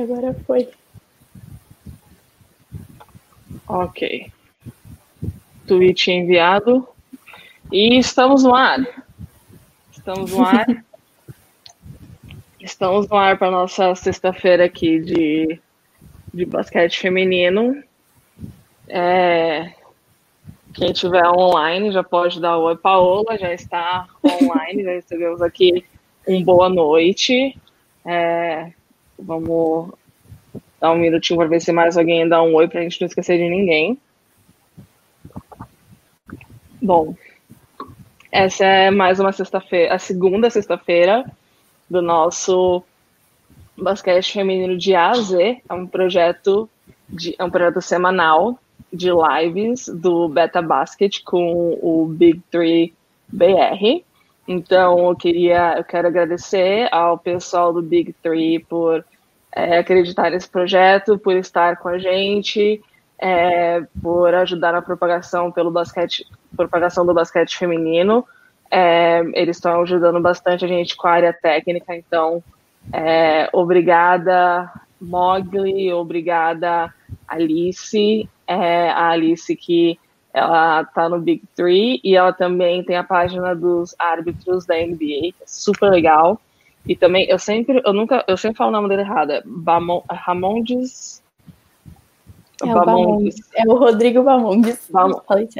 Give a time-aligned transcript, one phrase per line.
[0.00, 0.68] que agora foi.
[3.68, 4.32] Ok.
[5.66, 6.88] Tweet enviado.
[7.70, 8.80] E estamos no ar.
[9.92, 10.66] Estamos no ar.
[12.60, 15.60] estamos no ar para nossa sexta-feira aqui de,
[16.32, 17.82] de basquete feminino.
[18.88, 19.72] É,
[20.74, 25.84] quem tiver online já pode dar oi, Paola, já está online, já recebemos aqui
[26.26, 27.56] um boa noite.
[28.04, 28.72] É,
[29.22, 29.90] vamos
[30.80, 33.06] dar um minutinho para ver se mais alguém dá um oi para a gente não
[33.06, 33.98] esquecer de ninguém.
[36.82, 37.14] Bom,
[38.32, 41.30] essa é mais uma sexta-feira, a segunda sexta-feira
[41.88, 42.82] do nosso
[43.76, 45.60] basquete feminino de A a Z.
[45.68, 46.68] É um projeto
[47.08, 48.58] de, é um projeto semanal
[48.92, 52.94] de lives do Beta Basket com o Big Three
[53.28, 54.02] BR.
[54.46, 59.04] Então, eu queria, eu quero agradecer ao pessoal do Big Three por
[59.52, 62.80] é, acreditar nesse projeto, por estar com a gente,
[63.18, 68.24] é, por ajudar na propagação pelo basquete, propagação do basquete feminino.
[68.70, 72.42] É, eles estão ajudando bastante a gente com a área técnica, então
[72.92, 76.94] é, obrigada Mogli, obrigada
[77.26, 79.98] Alice, é, a Alice que
[80.32, 85.32] ela tá no Big Three e ela também tem a página dos árbitros da NBA,
[85.32, 86.40] que é super legal.
[86.86, 90.02] E também, eu sempre, eu nunca, eu sempre falo o nome dele errado, é Bamon,
[90.08, 91.22] Ramondes.
[92.62, 93.36] É o, Bamondes.
[93.54, 94.88] é o Rodrigo Bamondes.
[94.90, 95.12] Bam,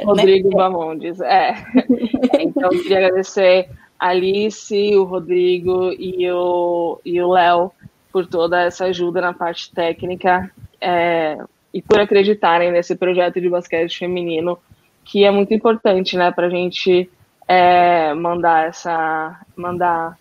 [0.03, 0.55] Rodrigo né?
[0.55, 1.53] Bamondes, é.
[2.39, 3.69] então, eu queria agradecer
[3.99, 7.71] a Alice, o Rodrigo e o e o Léo
[8.11, 10.51] por toda essa ajuda na parte técnica.
[10.79, 11.37] É,
[11.73, 14.57] e por acreditarem nesse projeto de basquete feminino,
[15.05, 17.09] que é muito importante, né, para a gente
[17.47, 20.17] é, mandar essa, mandar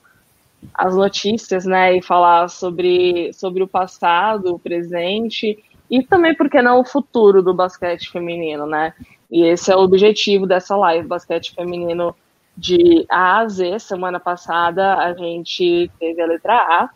[0.75, 5.58] as notícias, né, e falar sobre, sobre o passado, o presente
[5.90, 8.95] e também, porque não, o futuro do basquete feminino, né?
[9.30, 12.14] E esse é o objetivo dessa live, basquete feminino
[12.57, 13.80] de A a Z.
[13.80, 16.90] Semana passada a gente teve a letra A,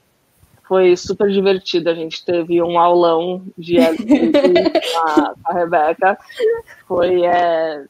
[0.66, 1.90] foi super divertido.
[1.90, 3.76] A gente teve um aulão de
[5.42, 6.16] com, a, Rebeca.
[6.86, 7.84] Foi, é,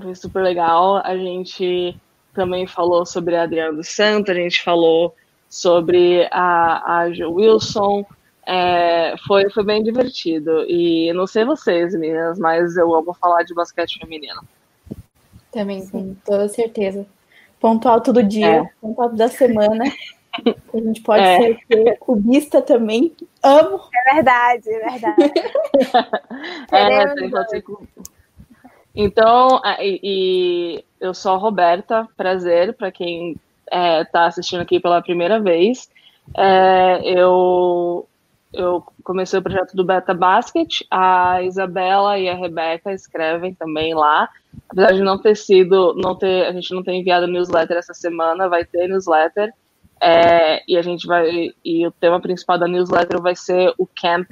[0.00, 0.98] foi super legal.
[1.04, 1.96] A gente
[2.34, 5.14] também falou sobre a Adriana dos Santos, a gente falou
[5.48, 8.04] sobre a, a Jo Wilson.
[8.46, 10.64] É, foi, foi bem divertido.
[10.68, 14.42] E não sei vocês, meninas, mas eu amo falar de basquete feminino.
[15.50, 17.06] Também, com toda certeza.
[17.60, 18.70] Ponto alto do dia, é.
[18.80, 19.84] ponto alto da semana.
[20.72, 21.58] A gente pode é.
[21.70, 23.14] ser cubista também.
[23.42, 23.78] Amo.
[23.94, 25.32] É verdade, é verdade.
[26.72, 27.62] é, pode ser
[28.94, 33.32] Então, e, e, eu sou a Roberta, prazer para quem
[33.64, 35.90] está é, tá assistindo aqui pela primeira vez.
[36.36, 38.06] É, eu,
[38.52, 44.28] eu comecei o projeto do Beta Basket, a Isabela e a Rebeca escrevem também lá.
[44.68, 48.48] Apesar de não ter sido, não ter, a gente não ter enviado newsletter essa semana,
[48.48, 49.52] vai ter newsletter.
[50.00, 51.50] É, e a gente vai.
[51.64, 54.28] E o tema principal da newsletter vai ser o camp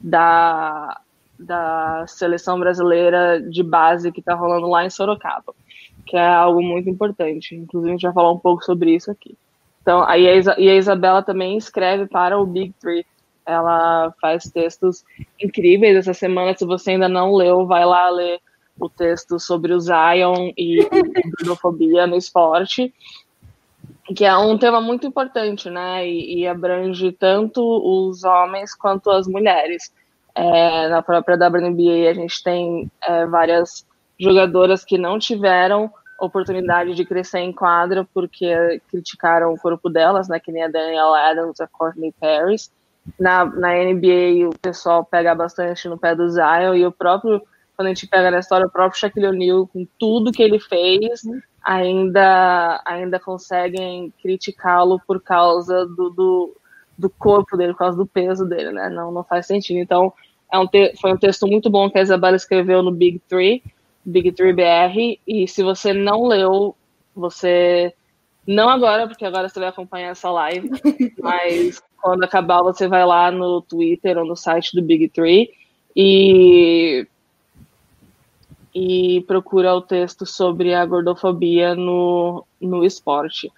[0.00, 1.00] da,
[1.38, 5.54] da seleção brasileira de base que está rolando lá em Sorocaba,
[6.06, 7.54] que é algo muito importante.
[7.54, 9.36] Inclusive, a gente vai falar um pouco sobre isso aqui.
[9.82, 10.24] Então, aí
[10.58, 13.06] e a Isabela também escreve para o Big Three.
[13.46, 15.04] Ela faz textos
[15.40, 16.54] incríveis essa semana.
[16.54, 18.40] Se você ainda não leu, vai lá ler
[18.78, 20.86] o texto sobre o Zion e
[21.38, 22.92] gordofobia no esporte
[24.14, 26.08] que é um tema muito importante, né?
[26.08, 29.92] E, e abrange tanto os homens quanto as mulheres.
[30.38, 33.84] É, na própria WNBA a gente tem é, várias
[34.18, 35.90] jogadoras que não tiveram
[36.20, 40.38] oportunidade de crescer em quadra porque criticaram o corpo delas, né?
[40.38, 42.70] Que nem a Danielle Adams, a Courtney Paris.
[43.18, 47.42] Na, na NBA o pessoal pega bastante no pé do Zion e o próprio,
[47.76, 51.22] quando a gente pega na história, o próprio Shaquille O'Neal, com tudo que ele fez,
[51.64, 56.56] ainda, ainda conseguem criticá-lo por causa do, do,
[56.98, 58.88] do, corpo dele, por causa do peso dele, né?
[58.88, 59.78] Não, não faz sentido.
[59.78, 60.12] Então,
[60.52, 63.62] é um te, foi um texto muito bom que a Isabela escreveu no Big Three,
[64.04, 66.74] Big Three BR, e se você não leu,
[67.14, 67.94] você.
[68.46, 70.70] Não agora, porque agora você vai acompanhar essa live,
[71.22, 75.50] mas quando acabar, você vai lá no Twitter ou no site do Big Three
[75.94, 77.06] e
[78.74, 83.50] e procura o texto sobre a gordofobia no, no esporte.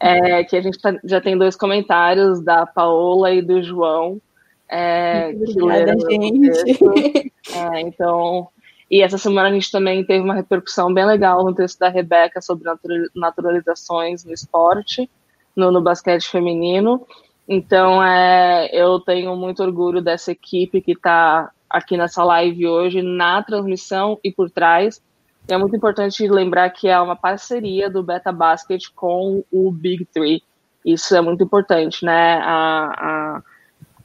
[0.00, 4.20] É, que a gente tá, já tem dois comentários da Paola e do João.
[4.68, 7.32] É, que leram gente.
[7.54, 8.48] É, então,
[8.90, 12.40] e essa semana a gente também teve uma repercussão bem legal no texto da Rebeca
[12.40, 12.68] sobre
[13.14, 15.08] naturalizações no esporte,
[15.54, 17.06] no, no basquete feminino.
[17.46, 23.42] Então, é, eu tenho muito orgulho dessa equipe que está aqui nessa live hoje, na
[23.42, 25.02] transmissão e por trás.
[25.48, 30.04] E é muito importante lembrar que é uma parceria do Beta Basket com o Big
[30.04, 30.42] Three.
[30.84, 32.34] Isso é muito importante, né?
[32.42, 33.40] A,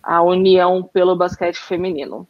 [0.01, 2.25] a, a união pelo basquete feminino.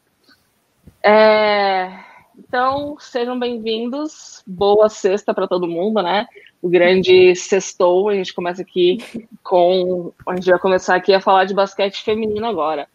[1.03, 1.91] É,
[2.35, 4.41] então, sejam bem-vindos.
[4.47, 6.25] Boa sexta para todo mundo, né?
[6.59, 8.09] O grande sextou.
[8.09, 8.97] A gente começa aqui
[9.43, 10.11] com.
[10.27, 12.87] A gente vai começar aqui a falar de basquete feminino agora.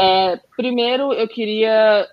[0.00, 2.08] É, primeiro, eu queria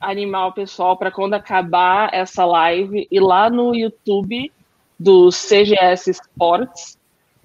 [0.00, 4.52] animar o pessoal para quando acabar essa live ir lá no YouTube
[4.98, 6.98] do CGS Sports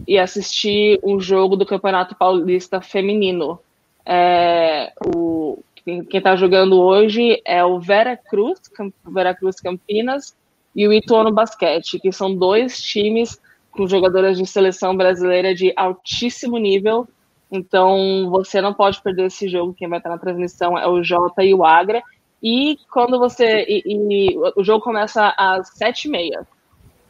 [0.08, 3.60] e assistir um jogo do Campeonato Paulista Feminino.
[4.06, 8.60] É, o, quem está jogando hoje é o Vera Cruz,
[9.06, 10.36] Vera Cruz Campinas,
[10.76, 13.40] e o Ituano Basquete, que são dois times
[13.72, 17.08] com jogadoras de seleção brasileira de altíssimo nível
[17.52, 19.74] então, você não pode perder esse jogo.
[19.74, 22.02] Quem vai estar na transmissão é o Jota e o Agra.
[22.42, 23.66] E quando você.
[23.68, 26.48] E, e, o jogo começa às sete e meia.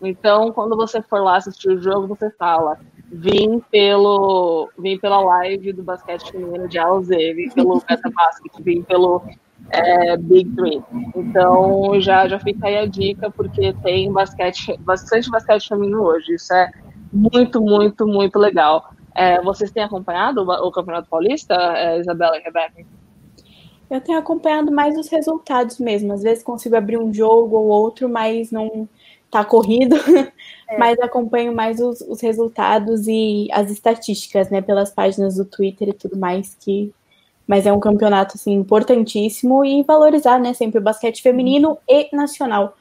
[0.01, 2.79] Então, quando você for lá assistir o jogo, você fala:
[3.11, 4.69] vim pelo.
[4.77, 9.21] Vim pela live do basquete feminino de AUZ, vim pelo Beta Basket, vim pelo
[9.69, 10.83] é, Big Three.
[11.15, 16.33] Então, já, já fica aí a dica, porque tem basquete, bastante basquete feminino hoje.
[16.33, 16.71] Isso é
[17.13, 18.91] muito, muito, muito legal.
[19.13, 22.85] É, vocês têm acompanhado o, o Campeonato Paulista, é, Isabela e Rebeca?
[23.91, 26.13] Eu tenho acompanhado mais os resultados mesmo.
[26.13, 28.87] Às vezes consigo abrir um jogo ou outro, mas não
[29.29, 29.97] tá corrido.
[30.71, 30.77] É.
[30.77, 34.61] mas acompanho mais os, os, resultados e as estatísticas, né?
[34.61, 36.93] Pelas páginas do Twitter e tudo mais que.
[37.45, 40.53] Mas é um campeonato assim importantíssimo e valorizar, né?
[40.53, 42.77] Sempre o basquete feminino e nacional.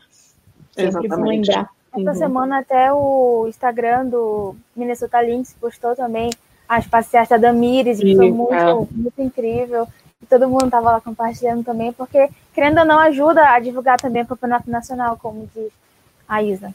[0.70, 1.68] Sempre vou lembrar.
[1.92, 2.14] Essa uhum.
[2.14, 6.30] semana até o Instagram do Minnesota Lynx postou também
[6.68, 8.72] as parciais da Damires, que foi muito, é.
[8.92, 9.88] muito incrível.
[10.22, 14.22] E todo mundo estava lá compartilhando também, porque, querendo ou não, ajuda a divulgar também
[14.22, 15.72] o campeonato nacional, como diz
[16.28, 16.74] a Isa.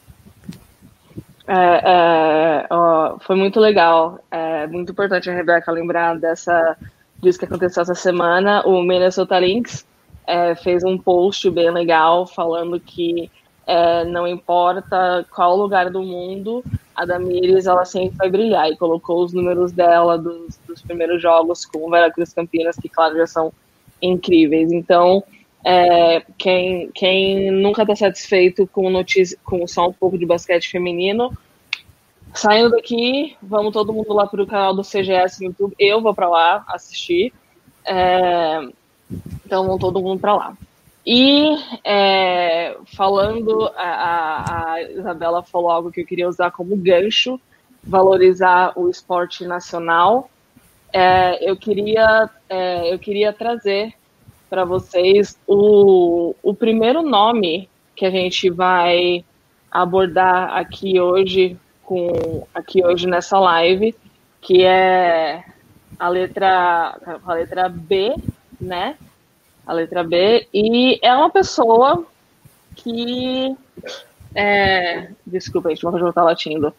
[1.46, 4.18] É, é, ó, foi muito legal.
[4.30, 6.76] É muito importante a Rebeca lembrar dessa
[7.22, 8.66] disso que aconteceu essa semana.
[8.66, 9.86] O Minnesota Lynx
[10.26, 13.30] é, fez um post bem legal falando que
[13.66, 16.62] é, não importa qual lugar do mundo,
[16.94, 21.66] a Damires ela sempre vai brilhar e colocou os números dela dos, dos primeiros jogos
[21.66, 23.52] com o Veracruz Campinas, que claro já são
[24.00, 24.70] incríveis.
[24.70, 25.22] Então,
[25.64, 31.36] é, quem, quem nunca está satisfeito com notícia, com só um pouco de basquete feminino,
[32.32, 35.74] saindo daqui, vamos todo mundo lá para o canal do CGS no YouTube.
[35.76, 37.32] Eu vou para lá assistir.
[37.84, 38.60] É,
[39.44, 40.56] então, vamos todo mundo para lá.
[41.06, 47.40] E é, falando, a, a, Isabela falou algo que eu queria usar como gancho,
[47.80, 50.28] valorizar o esporte nacional.
[50.92, 53.94] É, eu, queria, é, eu queria trazer
[54.50, 59.24] para vocês o, o primeiro nome que a gente vai
[59.70, 63.94] abordar aqui hoje, com, aqui hoje nessa live,
[64.40, 65.44] que é
[65.98, 68.12] a letra, a letra B,
[68.60, 68.96] né?
[69.66, 72.06] A letra B, e é uma pessoa
[72.74, 73.56] que.
[74.34, 76.72] É, desculpa, gente, vou estar latindo.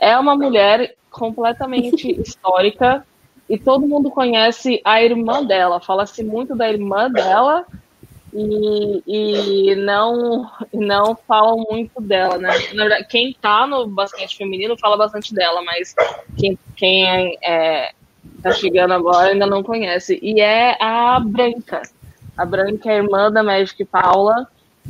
[0.00, 3.04] É uma mulher completamente histórica
[3.48, 5.80] e todo mundo conhece a irmã dela.
[5.80, 7.66] Fala-se muito da irmã dela
[8.32, 12.50] e, e não não falam muito dela, né?
[12.74, 15.94] Na verdade, quem tá no basquete feminino fala bastante dela, mas
[16.36, 17.92] quem, quem é,
[18.42, 20.18] tá chegando agora ainda não conhece.
[20.22, 21.82] E é a Branca.
[22.38, 24.46] A Branca é irmã da Magic Paula.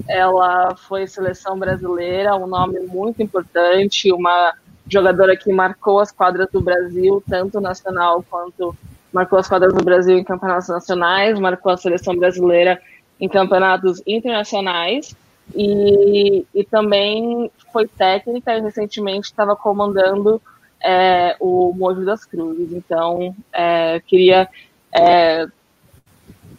[0.06, 4.52] Ela foi seleção brasileira, um nome muito importante, uma
[4.86, 8.76] jogadora que marcou as quadras do Brasil, tanto nacional quanto
[9.10, 12.78] marcou as quadras do Brasil em campeonatos nacionais, marcou a seleção brasileira
[13.18, 15.16] em campeonatos internacionais
[15.54, 20.40] e, e também foi técnica e recentemente estava comandando
[20.84, 22.72] é, o Mojo das Cruzes.
[22.72, 24.48] Então, é, queria
[24.94, 25.48] é,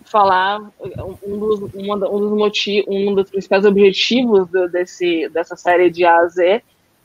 [0.10, 0.62] falar
[1.24, 6.20] um dos, um dos motivos, um dos principais objetivos do, desse, dessa série de A
[6.20, 6.62] a Z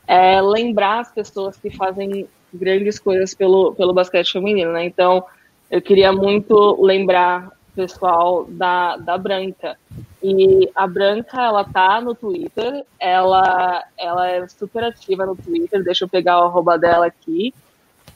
[0.07, 4.85] é lembrar as pessoas que fazem grandes coisas pelo, pelo basquete feminino, né?
[4.85, 5.23] Então,
[5.69, 9.77] eu queria muito lembrar o pessoal da, da Branca.
[10.23, 16.05] E a Branca, ela tá no Twitter, ela, ela é super ativa no Twitter, deixa
[16.05, 17.53] eu pegar o arroba dela aqui,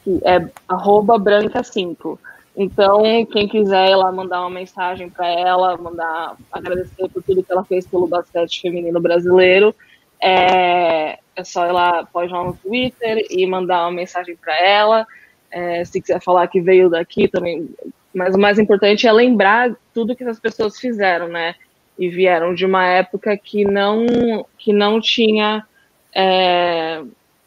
[0.03, 2.17] que é arroba branca5.
[2.61, 3.01] Então,
[3.31, 7.87] quem quiser ela mandar uma mensagem para ela, mandar agradecer por tudo que ela fez
[7.87, 9.73] pelo basquete feminino brasileiro,
[10.21, 15.07] é, é só ela pode ir lá no Twitter e mandar uma mensagem para ela.
[15.51, 17.69] é, se quiser falar que veio daqui também.
[18.13, 21.55] Mas o mais importante é lembrar tudo que essas pessoas fizeram, né?
[21.97, 25.65] E vieram de uma época que não, que não tinha.
[26.13, 27.03] É,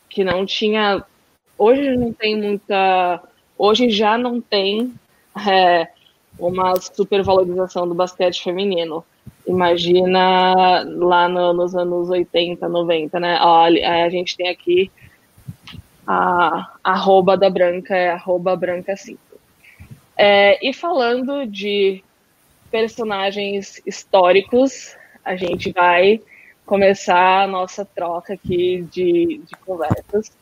[0.09, 1.05] que não tinha.
[1.59, 3.23] Hoje não tem muita.
[3.65, 4.93] Hoje já não tem
[5.49, 5.87] é,
[6.37, 9.05] uma supervalorização do basquete feminino.
[9.47, 13.39] Imagina lá no, nos anos 80, 90, né?
[13.41, 14.91] Olha, a gente tem aqui
[16.05, 19.21] a arroba da Branca, é arroba Branca 5.
[20.17, 22.03] É, e falando de
[22.69, 26.21] personagens históricos, a gente vai
[26.67, 30.33] começar a nossa troca aqui de, de conversas.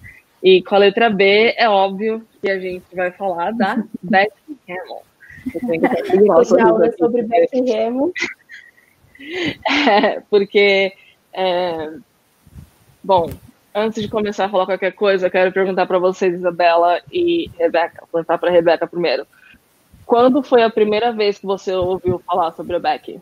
[0.43, 5.05] E com a letra B, é óbvio que a gente vai falar da Becky Hammond.
[6.31, 8.13] Hoje aula sobre Becky Hammond.
[9.69, 10.95] É, porque,
[11.35, 11.93] é,
[13.05, 13.29] bom,
[13.75, 18.01] antes de começar a falar qualquer coisa, eu quero perguntar para vocês, Isabela e Rebeca.
[18.01, 19.27] Vou perguntar para Rebeca primeiro.
[20.07, 23.21] Quando foi a primeira vez que você ouviu falar sobre a Becky?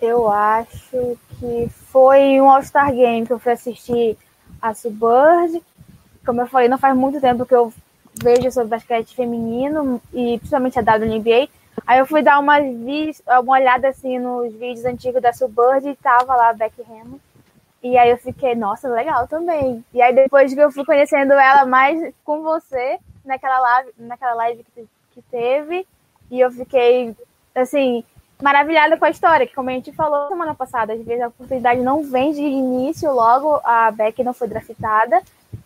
[0.00, 4.16] Eu acho que foi um All-Star Game que eu fui assistir
[4.60, 5.62] a Subbird.
[6.24, 7.72] Como eu falei, não faz muito tempo que eu
[8.14, 11.48] vejo sobre basquete feminino e principalmente a WNBA.
[11.86, 16.34] Aí eu fui dar uma, uma olhada assim nos vídeos antigos da Subbird e tava
[16.34, 17.20] lá a Becky Hammond.
[17.82, 19.84] E aí eu fiquei, nossa, legal também.
[19.94, 24.64] E aí depois que eu fui conhecendo ela mais com você, naquela live, naquela live
[24.74, 25.86] que, que teve,
[26.30, 27.16] e eu fiquei,
[27.54, 28.04] assim,
[28.42, 31.80] maravilhada com a história, que como a gente falou semana passada, às vezes a oportunidade
[31.80, 35.22] não vem de início, logo a Beck não foi draftada,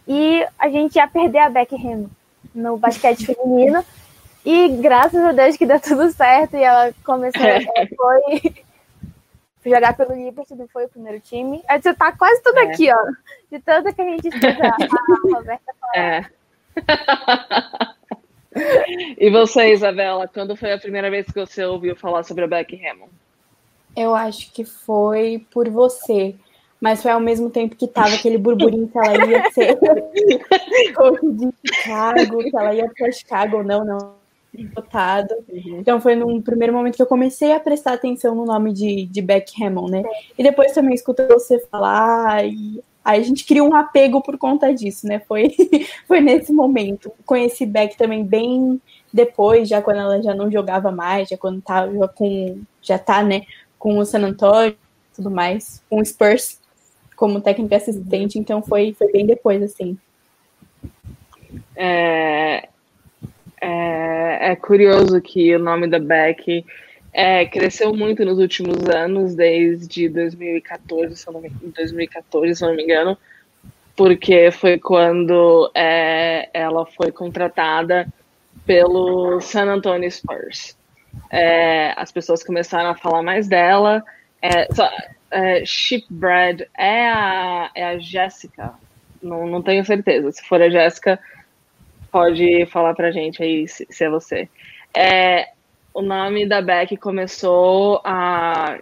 [0.07, 2.11] e a gente ia perder a Beck Hammond
[2.55, 3.85] no basquete feminino.
[4.45, 7.61] E graças a Deus que deu tudo certo e ela começou, é.
[7.97, 8.65] foi
[9.71, 11.63] jogar pelo Liberty, não foi o primeiro time.
[11.69, 12.63] Aí você tá quase tudo é.
[12.65, 12.99] aqui, ó.
[13.51, 15.97] De tanto que a gente escuta a Roberta falar.
[15.97, 16.25] É.
[19.19, 22.81] e você, Isabela, quando foi a primeira vez que você ouviu falar sobre a Becky
[22.87, 23.13] Hammond?
[23.97, 26.35] Eu acho que foi por você
[26.83, 32.39] mas foi ao mesmo tempo que tava aquele burburinho que ela ia ser de Chicago,
[32.39, 34.15] que ela ia para Chicago, não, não,
[34.75, 35.33] votado.
[35.49, 35.79] Uhum.
[35.79, 39.23] Então foi num primeiro momento que eu comecei a prestar atenção no nome de, de
[39.23, 40.03] Beck Hammond, né?
[40.37, 44.73] E depois também escuta você falar e aí a gente cria um apego por conta
[44.73, 45.21] disso, né?
[45.21, 45.55] Foi,
[46.07, 47.13] foi nesse momento.
[47.25, 48.81] Conheci Beck também bem
[49.13, 53.43] depois, já quando ela já não jogava mais, já quando tava com já tá, né,
[53.79, 54.77] com o San Antonio,
[55.15, 56.61] tudo mais, com o Spurs
[57.23, 59.97] como técnica assistente, então foi, foi bem depois, assim.
[61.77, 62.69] É,
[63.61, 66.65] é, é curioso que o nome da Beck
[67.13, 72.83] é, cresceu muito nos últimos anos, desde 2014, se não me, 2014, se não me
[72.83, 73.19] engano,
[73.95, 78.09] porque foi quando é, ela foi contratada
[78.65, 80.77] pelo San Antonio Spurs.
[81.31, 84.03] É, as pessoas começaram a falar mais dela.
[84.41, 84.89] É, só,
[85.31, 88.73] é, Shipbread é a, é a Jéssica?
[89.23, 90.33] Não, não tenho certeza.
[90.33, 91.21] Se for a Jéssica,
[92.11, 94.49] pode falar pra gente aí se, se é você.
[94.95, 95.49] É,
[95.95, 98.79] o nome da Beck começou a,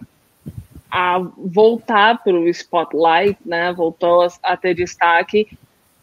[0.89, 3.73] a voltar para o spotlight, né?
[3.73, 5.47] Voltou a, a ter destaque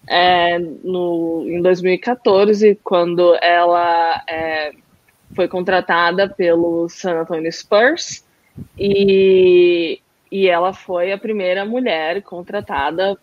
[0.08, 4.72] é, no, em 2014, quando ela é,
[5.34, 8.24] foi contratada pelo San Antonio Spurs.
[8.76, 10.00] E
[10.30, 13.16] e ela foi a primeira mulher contratada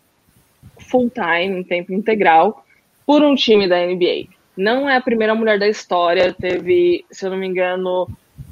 [0.78, 2.64] full time, em tempo integral,
[3.06, 4.26] por um time da NBA.
[4.56, 8.08] Não é a primeira mulher da história, teve, se eu não me engano,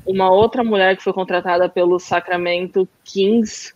[0.07, 3.73] uma outra mulher que foi contratada pelo Sacramento Kings,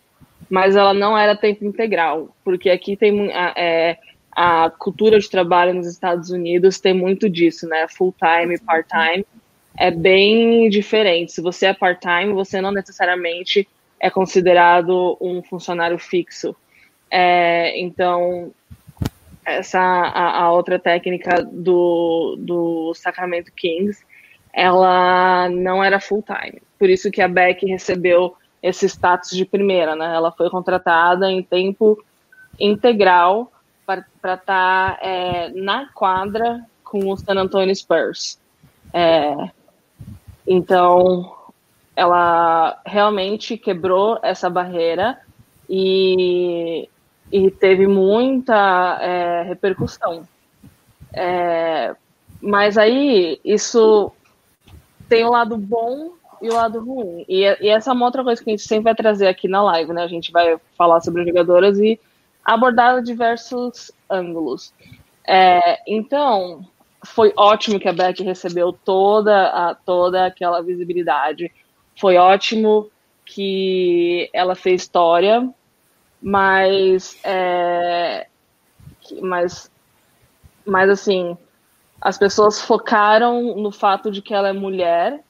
[0.49, 3.97] mas ela não era tempo integral, porque aqui tem é,
[4.31, 7.87] a cultura de trabalho nos Estados Unidos tem muito disso, né?
[7.87, 9.25] Full time, part time,
[9.77, 11.31] é bem diferente.
[11.31, 13.67] Se você é part time, você não necessariamente
[13.99, 16.55] é considerado um funcionário fixo.
[17.11, 18.51] É, então,
[19.51, 24.03] essa a, a, outra técnica do, do Sacramento Kings,
[24.53, 26.61] ela não era full time.
[26.77, 30.13] Por isso que a Beck recebeu esse status de primeira, né?
[30.15, 31.97] Ela foi contratada em tempo
[32.59, 33.51] integral
[33.85, 38.39] para estar tá, é, na quadra com o San Antonio Spurs.
[38.93, 39.49] É,
[40.47, 41.35] então,
[41.95, 45.19] ela realmente quebrou essa barreira
[45.69, 46.89] e,
[47.31, 50.27] e teve muita é, repercussão.
[51.13, 51.95] É,
[52.41, 54.11] mas aí isso
[55.07, 57.25] tem o lado bom e o lado ruim.
[57.27, 59.61] E, e, essa é uma outra coisa que a gente sempre vai trazer aqui na
[59.63, 60.03] live, né?
[60.03, 61.99] A gente vai falar sobre as jogadoras e
[62.43, 64.73] abordar diversos ângulos.
[65.27, 66.65] É, então,
[67.03, 71.51] foi ótimo que a Beck recebeu toda, a, toda aquela visibilidade.
[71.99, 72.89] Foi ótimo
[73.25, 75.47] que ela fez história,
[76.21, 78.27] mas, é,
[79.21, 79.71] mas,
[80.65, 81.37] mas assim,
[82.01, 85.23] as pessoas focaram no fato de que ela é mulher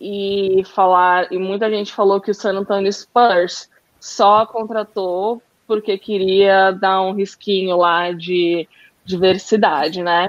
[0.00, 6.72] e falar e muita gente falou que o San Antonio Spurs só contratou porque queria
[6.72, 8.68] dar um risquinho lá de
[9.04, 10.28] diversidade, né?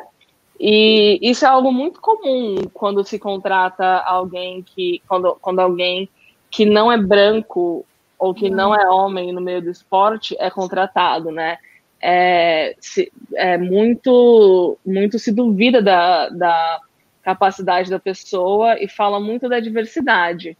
[0.59, 6.07] E isso é algo muito comum quando se contrata alguém que quando, quando alguém
[6.49, 7.83] que não é branco
[8.23, 11.57] ou que não é homem no meio do esporte é contratado, né?
[12.01, 16.79] É, se, é muito muito se duvida da, da
[17.21, 20.57] capacidade da pessoa e fala muito da diversidade.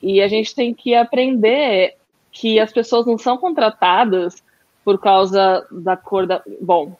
[0.00, 1.96] E a gente tem que aprender
[2.30, 4.42] que as pessoas não são contratadas
[4.82, 6.42] por causa da cor da.
[6.62, 6.96] Bom,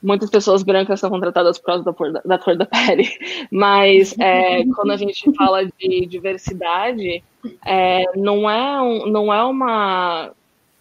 [0.00, 3.08] muitas pessoas brancas são contratadas por causa da cor da, da, cor da pele,
[3.50, 7.24] mas é, quando a gente fala de diversidade,
[7.64, 10.32] é, não, é um, não é uma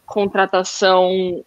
[0.05, 1.43] contratação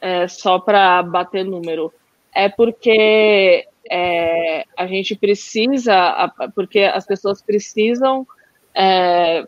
[0.00, 1.92] é, só para bater número,
[2.34, 8.26] é porque é, a gente precisa, porque as pessoas precisam
[8.74, 9.46] é,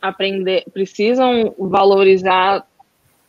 [0.00, 2.66] aprender, precisam valorizar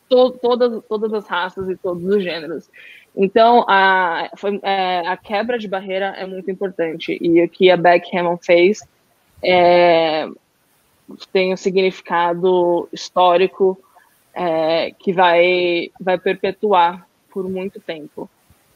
[0.10, 2.70] to, todas, todas as raças e todos os gêneros.
[3.16, 7.18] Então, a, foi, é, a quebra de barreira é muito importante.
[7.20, 8.82] E o que a Beck Hammond fez
[9.44, 10.28] é,
[11.32, 13.78] tem um significado histórico
[14.34, 18.30] é, que vai, vai perpetuar por muito tempo.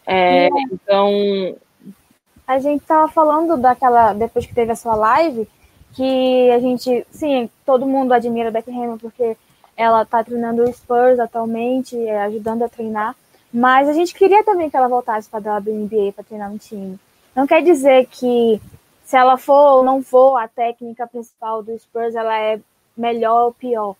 [0.05, 1.55] É, então.
[2.47, 4.13] A gente estava falando daquela.
[4.13, 5.47] Depois que teve a sua live,
[5.93, 7.05] que a gente.
[7.11, 9.37] Sim, todo mundo admira a Becky Hammond porque
[9.77, 13.15] ela está treinando o Spurs atualmente, é, ajudando a treinar.
[13.53, 16.97] Mas a gente queria também que ela voltasse para a WNBA para treinar um time.
[17.35, 18.61] Não quer dizer que
[19.11, 22.57] se ela for ou não for a técnica principal do Spurs, ela é
[22.95, 23.95] melhor ou pior.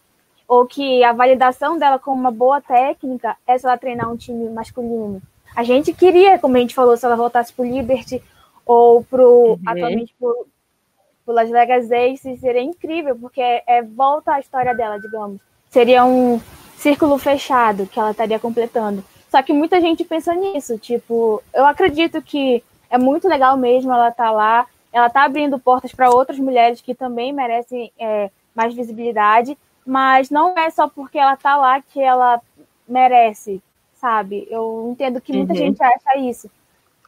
[0.47, 4.50] Ou que a validação dela como uma boa técnica é se ela treinar um time
[4.50, 5.21] masculino.
[5.54, 8.24] A gente queria, como a gente falou, se ela voltasse para o Liberty
[8.65, 9.60] ou pro, uhum.
[9.65, 14.97] atualmente para o Las Vegas Aces, seria incrível, porque é, é, volta a história dela,
[14.97, 15.41] digamos.
[15.69, 16.39] Seria um
[16.78, 19.04] círculo fechado que ela estaria completando.
[19.30, 24.08] Só que muita gente pensa nisso, tipo, eu acredito que é muito legal mesmo ela
[24.08, 28.73] estar tá lá, ela está abrindo portas para outras mulheres que também merecem é, mais
[28.73, 32.41] visibilidade, mas não é só porque ela está lá que ela
[32.88, 33.62] merece
[34.01, 34.47] sabe?
[34.49, 35.60] Eu entendo que muita uhum.
[35.60, 36.49] gente acha isso.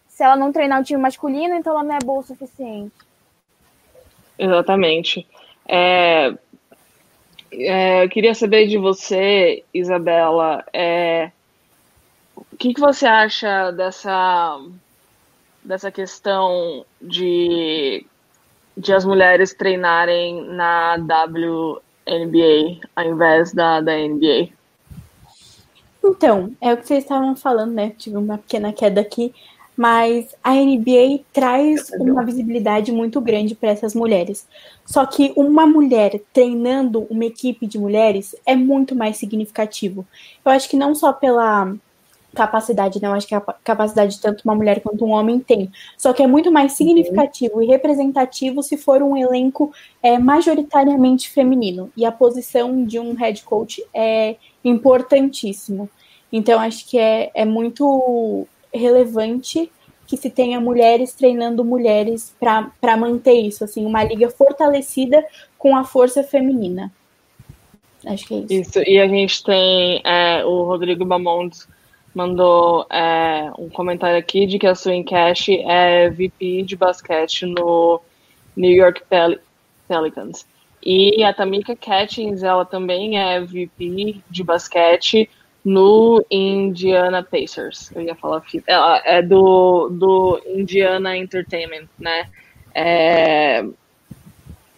[0.07, 2.93] Se ela não treinar um time masculino, então ela não é boa o suficiente.
[4.37, 5.27] Exatamente.
[5.67, 6.35] É,
[7.51, 11.31] é, eu queria saber de você, Isabela, é,
[12.35, 14.59] o que, que você acha dessa,
[15.63, 18.05] dessa questão de,
[18.77, 24.49] de as mulheres treinarem na WNBA ao invés da, da NBA?
[26.03, 27.93] Então, é o que vocês estavam falando, né?
[27.97, 29.33] Tive uma pequena queda aqui,
[29.75, 34.45] mas a NBA traz uma visibilidade muito grande para essas mulheres.
[34.85, 40.05] Só que uma mulher treinando uma equipe de mulheres é muito mais significativo.
[40.45, 41.73] Eu acho que não só pela
[42.33, 45.71] capacidade, não, acho que a capacidade tanto uma mulher quanto um homem tem.
[45.97, 47.61] Só que é muito mais significativo uhum.
[47.61, 51.91] e representativo se for um elenco é, majoritariamente feminino.
[51.95, 55.89] E a posição de um head coach é importantíssimo.
[56.31, 59.71] Então, acho que é, é muito relevante
[60.07, 65.23] que se tenha mulheres treinando mulheres para manter isso, assim, uma liga fortalecida
[65.57, 66.91] com a força feminina.
[68.05, 68.53] Acho que é isso.
[68.53, 71.67] Isso, e a gente tem é, o Rodrigo Bamontes
[72.13, 78.01] mandou é, um comentário aqui de que a Swing Cash é VP de basquete no
[78.55, 79.37] New York Pel
[79.87, 80.45] Pelicans.
[80.85, 85.29] E a Tamika Catchings, ela também é VP de basquete
[85.63, 87.89] no Indiana Pacers.
[87.95, 92.29] Eu ia falar, ela é do, do Indiana Entertainment, né?
[92.75, 93.63] É,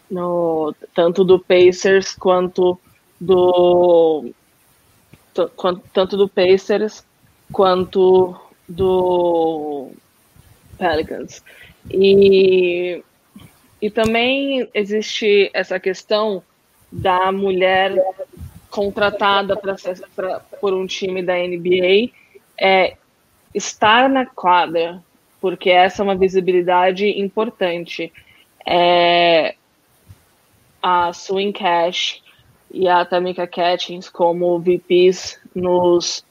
[0.10, 2.80] no, tanto do Pacers quanto
[3.20, 4.32] do
[5.94, 7.04] tanto do Pacers
[7.52, 8.36] quanto
[8.68, 9.92] do
[10.78, 11.44] Pelicans.
[11.90, 13.04] E
[13.86, 16.42] e também existe essa questão
[16.92, 17.94] da mulher
[18.70, 19.76] contratada pra,
[20.16, 22.10] pra, por um time da NBA
[22.60, 22.98] é,
[23.54, 25.04] estar na quadra,
[25.40, 28.12] porque essa é uma visibilidade importante.
[28.66, 29.56] É,
[30.82, 32.24] a Swing Cash
[32.72, 36.26] e a Tamika Catchings como VPs nos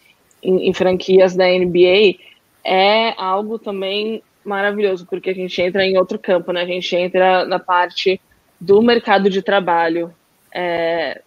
[0.45, 2.17] em, em franquias da NBA
[2.65, 6.63] é algo também maravilhoso, porque a gente entra em outro campo, né?
[6.63, 8.21] A gente entra na parte
[8.61, 10.15] do mercado de trabalho
[10.53, 11.23] é,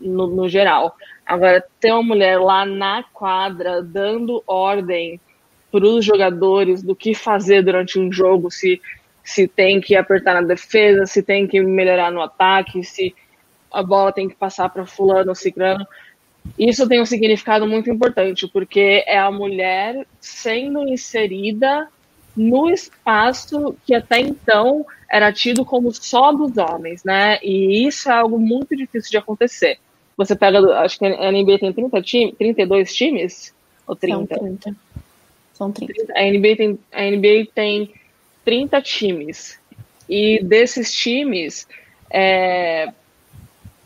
[0.00, 0.96] no, no, geral.
[1.24, 5.20] Agora, ter uma mulher lá na quadra dando ordem
[5.70, 8.80] para os jogadores do que fazer durante um jogo, se,
[9.22, 13.14] se tem que apertar na defesa, se tem que melhorar no ataque, se
[13.72, 15.86] a bola tem que passar para fulano ciclano.
[16.58, 21.88] Isso tem um significado muito importante, porque é a mulher sendo inserida
[22.36, 27.38] no espaço que até então era tido como só dos homens, né?
[27.42, 29.78] E isso é algo muito difícil de acontecer.
[30.16, 33.54] Você pega, acho que a NBA tem 30 time, 32 times?
[33.86, 34.34] Ou 30?
[34.34, 34.76] São 30.
[35.52, 36.12] São 30.
[36.14, 37.92] A NBA tem, a NBA tem
[38.44, 39.58] 30 times.
[40.08, 41.66] E desses times,
[42.10, 42.92] é,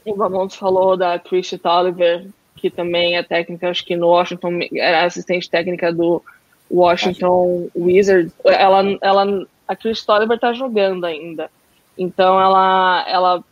[0.05, 2.27] o Vamos falou da Christy Tolliver,
[2.61, 6.23] que também é técnica, acho que no Washington, era assistente técnica do
[6.71, 11.51] Washington Wizards, ela, ela, a Chris Tolliver tá jogando ainda.
[11.97, 13.45] Então ela, ela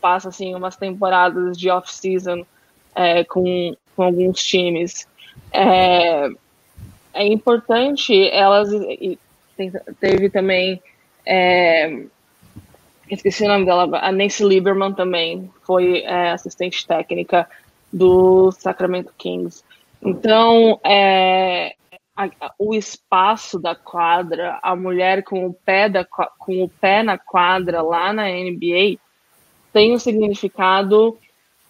[0.00, 2.44] passa assim umas temporadas de off-season
[2.94, 5.06] é, com, com alguns times.
[5.52, 6.28] É,
[7.14, 8.68] é importante elas
[10.00, 10.82] teve também
[11.24, 12.02] é,
[13.10, 17.48] esqueci o nome dela, a Nancy Lieberman também foi é, assistente técnica
[17.92, 19.62] do Sacramento Kings.
[20.02, 21.74] Então, é,
[22.16, 27.16] a, o espaço da quadra, a mulher com o pé da, com o pé na
[27.16, 28.98] quadra lá na NBA
[29.72, 31.16] tem um significado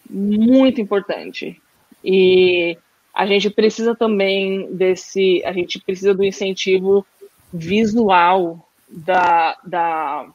[0.09, 1.61] muito importante.
[2.03, 2.77] E
[3.13, 7.05] a gente precisa também desse, a gente precisa do incentivo
[7.53, 10.27] visual da, da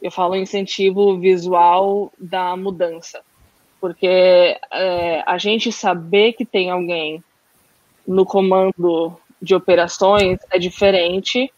[0.00, 3.20] eu falo incentivo visual da mudança,
[3.80, 7.22] porque é, a gente saber que tem alguém
[8.06, 11.50] no comando de operações é diferente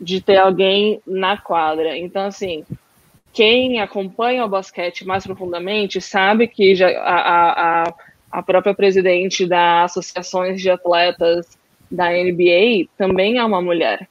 [0.00, 1.96] de ter alguém na quadra.
[1.98, 2.64] Então, assim,
[3.32, 7.94] quem acompanha o basquete mais profundamente sabe que já a, a,
[8.30, 11.58] a própria presidente da associações de atletas
[11.90, 14.08] da NBA também é uma mulher.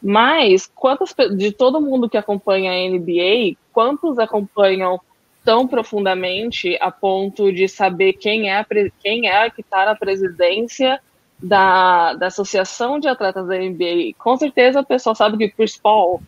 [0.00, 5.00] Mas quantas de todo mundo que acompanha a NBA, quantos acompanham
[5.44, 8.64] tão profundamente a ponto de saber quem é
[9.00, 11.00] quem é que está na presidência
[11.40, 15.76] da, da Associação de Atletas da NBA, com certeza o pessoal sabe que o Chris
[15.76, 16.20] Paul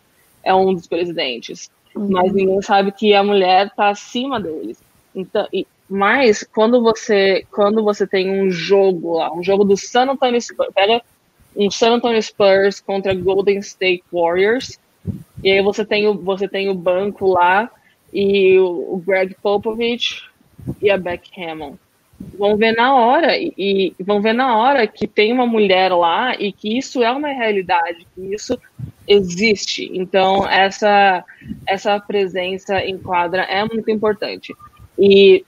[0.43, 2.09] é um dos presidentes, uhum.
[2.09, 4.81] mas ninguém sabe que a mulher está acima deles.
[5.13, 10.09] Então, e, mas quando você quando você tem um jogo lá, um jogo do San
[10.09, 11.01] Antonio Spurs, pega
[11.55, 14.79] um San Antonio Spurs contra Golden State Warriors,
[15.43, 17.69] e aí você tem o, você tem o banco lá
[18.13, 20.23] e o, Greg Popovich
[20.81, 21.77] e a Beck Hammond
[22.37, 26.35] vão ver na hora e, e, vão ver na hora que tem uma mulher lá
[26.35, 28.59] e que isso é uma realidade, que isso
[29.07, 29.89] existe.
[29.93, 31.23] Então essa
[31.65, 34.53] essa presença em quadra é muito importante.
[34.97, 35.43] E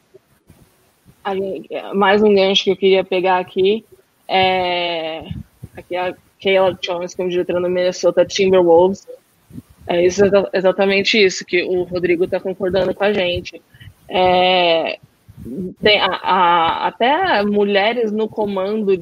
[1.94, 3.86] mais um gancho que eu queria pegar aqui
[4.28, 5.24] é
[5.76, 9.08] aqui a Kayla Jones como diretora do Minnesota Timberwolves.
[9.88, 13.62] É isso, exatamente isso que o Rodrigo está concordando com a gente.
[14.08, 14.98] É,
[15.82, 18.94] tem a, a, até mulheres no comando,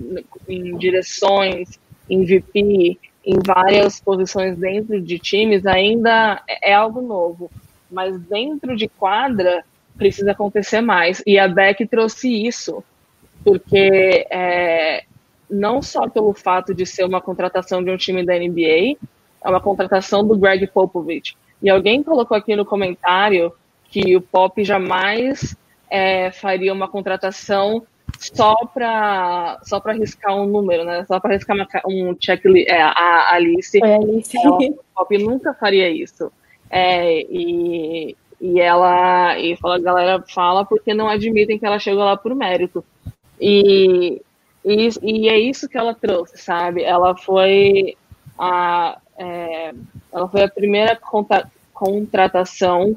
[0.48, 7.52] em direções, em VP, em várias posições dentro de times, ainda é, é algo novo.
[7.89, 9.63] Mas dentro de quadra
[9.98, 11.22] precisa acontecer mais.
[11.28, 12.84] E a Beck trouxe isso,
[13.44, 15.04] porque é,
[15.50, 18.98] não só pelo fato de ser uma contratação de um time da NBA,
[19.43, 21.36] é uma contratação do Greg Popovich.
[21.62, 23.51] E alguém colocou aqui no comentário
[23.86, 25.56] que o Pop jamais
[25.89, 27.84] é, faria uma contratação
[28.17, 31.06] só para só para arriscar um número, né?
[31.06, 32.69] Só para arriscar uma, um checklist.
[32.69, 34.38] É, a Alice, Alice.
[34.38, 34.58] Ela,
[34.95, 36.32] Pop nunca faria isso.
[36.69, 42.15] É, e, e ela e a galera fala porque não admitem que ela chegou lá
[42.15, 42.84] por mérito.
[43.39, 44.21] E,
[44.63, 46.84] e, e é isso que ela trouxe, sabe?
[46.84, 47.95] Ela foi
[48.43, 49.71] a, é,
[50.12, 52.95] ela foi a primeira contra, contratação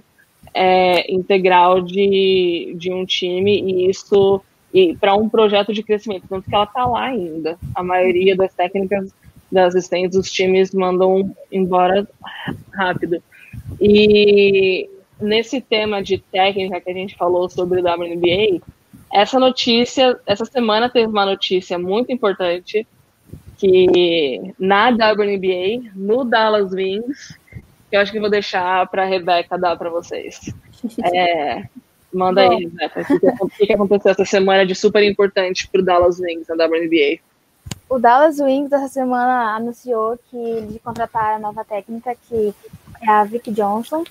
[0.54, 4.40] é, integral de, de um time e isso
[4.72, 7.58] e para um projeto de crescimento, tanto que ela está lá ainda.
[7.74, 9.14] A maioria das técnicas
[9.52, 12.08] das assistentes dos times mandam embora
[12.72, 13.22] rápido.
[13.80, 14.88] E
[15.20, 18.60] nesse tema de técnica que a gente falou sobre o WNBA,
[19.12, 22.84] essa notícia, essa semana teve uma notícia muito importante
[23.56, 27.38] que na WNBA, no Dallas Wings,
[27.88, 30.40] que eu acho que vou deixar para a Rebeca dar para vocês.
[31.02, 31.64] É,
[32.14, 32.52] Manda Bom.
[32.52, 33.06] aí, Rebeca.
[33.40, 37.18] O que, que aconteceu essa semana de super importante para o Dallas Wings na WNBA?
[37.88, 42.54] O Dallas Wings essa semana anunciou que de contratar a nova técnica, que
[43.02, 44.04] é a Vic Johnson,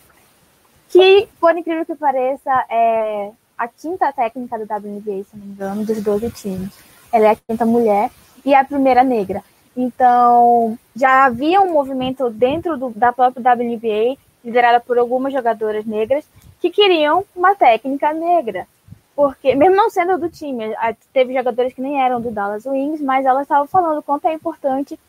[0.90, 5.86] que, por incrível que pareça, é a quinta técnica do WNBA, se não me engano,
[5.86, 6.74] dos 12 times.
[7.12, 8.12] Ela é a quinta mulher
[8.46, 9.44] e a primeira negra.
[9.76, 16.26] Então, já havia um movimento dentro do, da própria WNBA, liderada por algumas jogadoras negras,
[16.60, 18.68] que queriam uma técnica negra.
[19.16, 20.76] Porque, mesmo não sendo do time,
[21.12, 25.00] teve jogadores que nem eram do Dallas Wings, mas elas estavam falando quanto é importante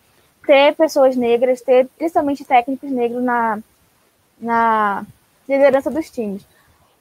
[0.47, 3.59] ter pessoas negras, ter principalmente técnicos negros na,
[4.39, 5.07] na
[5.49, 6.47] liderança dos times.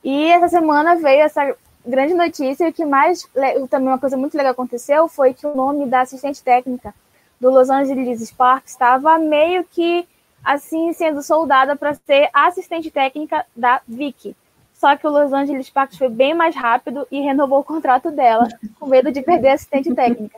[0.04, 3.28] E essa semana veio essa grande notícia, e o que mais,
[3.70, 6.94] também uma coisa muito legal aconteceu, foi que o nome da assistente técnica
[7.40, 10.08] do Los Angeles Sparks estava meio que
[10.44, 14.36] assim sendo soldada para ser assistente técnica da Vicky.
[14.74, 18.48] Só que o Los Angeles Sparks foi bem mais rápido e renovou o contrato dela,
[18.80, 20.36] com medo de perder a assistente técnica.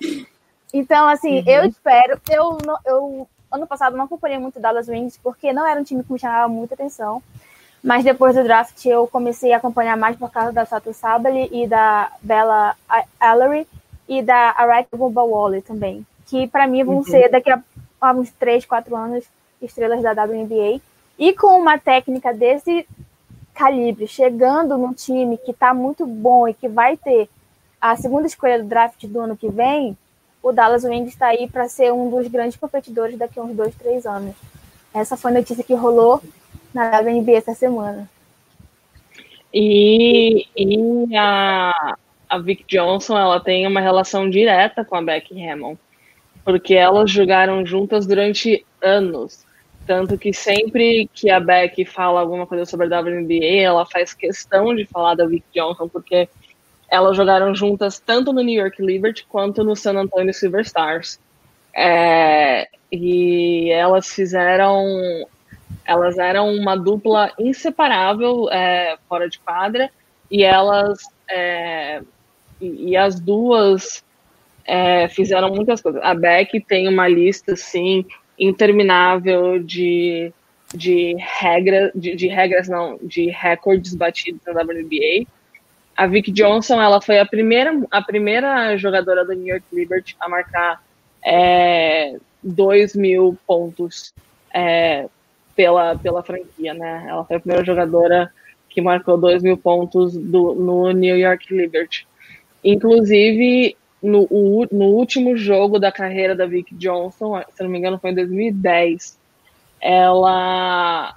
[0.74, 1.44] Então, assim, uhum.
[1.48, 2.22] eu espero.
[2.30, 6.12] Eu, eu ano passado não acompanhei muito Dallas Wings, porque não era um time que
[6.12, 7.24] me chamava muita atenção.
[7.86, 11.68] Mas depois do draft eu comecei a acompanhar mais por causa da Sato Sabali e
[11.68, 12.76] da Bella
[13.20, 13.68] Allery
[14.10, 17.04] e da Araki Wally também que para mim vão uhum.
[17.04, 17.62] ser daqui a,
[18.02, 19.26] a uns 3, 4 anos
[19.62, 20.82] estrelas da WNBA.
[21.18, 22.86] E com uma técnica desse
[23.54, 27.30] calibre, chegando num time que está muito bom e que vai ter
[27.80, 29.98] a segunda escolha do draft do ano que vem,
[30.44, 33.74] o Dallas Wings está aí para ser um dos grandes competidores daqui a uns dois,
[33.76, 34.36] três anos.
[34.94, 36.22] Essa foi a notícia que rolou
[36.76, 38.10] na WNBA essa semana.
[39.54, 41.96] E, e a,
[42.30, 45.80] a Vic Johnson ela tem uma relação direta com a Becky Hammond
[46.46, 49.44] porque elas jogaram juntas durante anos.
[49.88, 54.74] Tanto que sempre que a Beck fala alguma coisa sobre a WNBA, ela faz questão
[54.76, 56.30] de falar da Vic Johnson, porque
[56.90, 61.20] elas jogaram juntas tanto no New York Liberty quanto no San Antonio Silver Stars.
[61.76, 64.86] É, e elas fizeram.
[65.86, 69.90] Elas eram uma dupla inseparável é, fora de quadra,
[70.30, 71.00] e elas.
[71.30, 72.02] É,
[72.60, 74.04] e, e as duas
[74.66, 76.02] é, fizeram muitas coisas.
[76.04, 78.06] A Beck tem uma lista, assim,
[78.38, 80.34] interminável de,
[80.74, 85.28] de regras, de, de, regras não, de recordes batidos na WNBA.
[85.96, 90.28] A Vic Johnson, ela foi a primeira, a primeira jogadora do New York Liberty a
[90.28, 90.84] marcar
[91.24, 94.14] é, 2 mil pontos
[94.54, 95.08] é,
[95.56, 97.06] pela, pela franquia, né?
[97.08, 98.32] Ela foi a primeira jogadora
[98.70, 102.06] que marcou 2 mil pontos do, no New York Liberty.
[102.64, 104.28] Inclusive, no,
[104.72, 109.18] no último jogo da carreira da Vic Johnson, se não me engano foi em 2010,
[109.82, 111.16] ela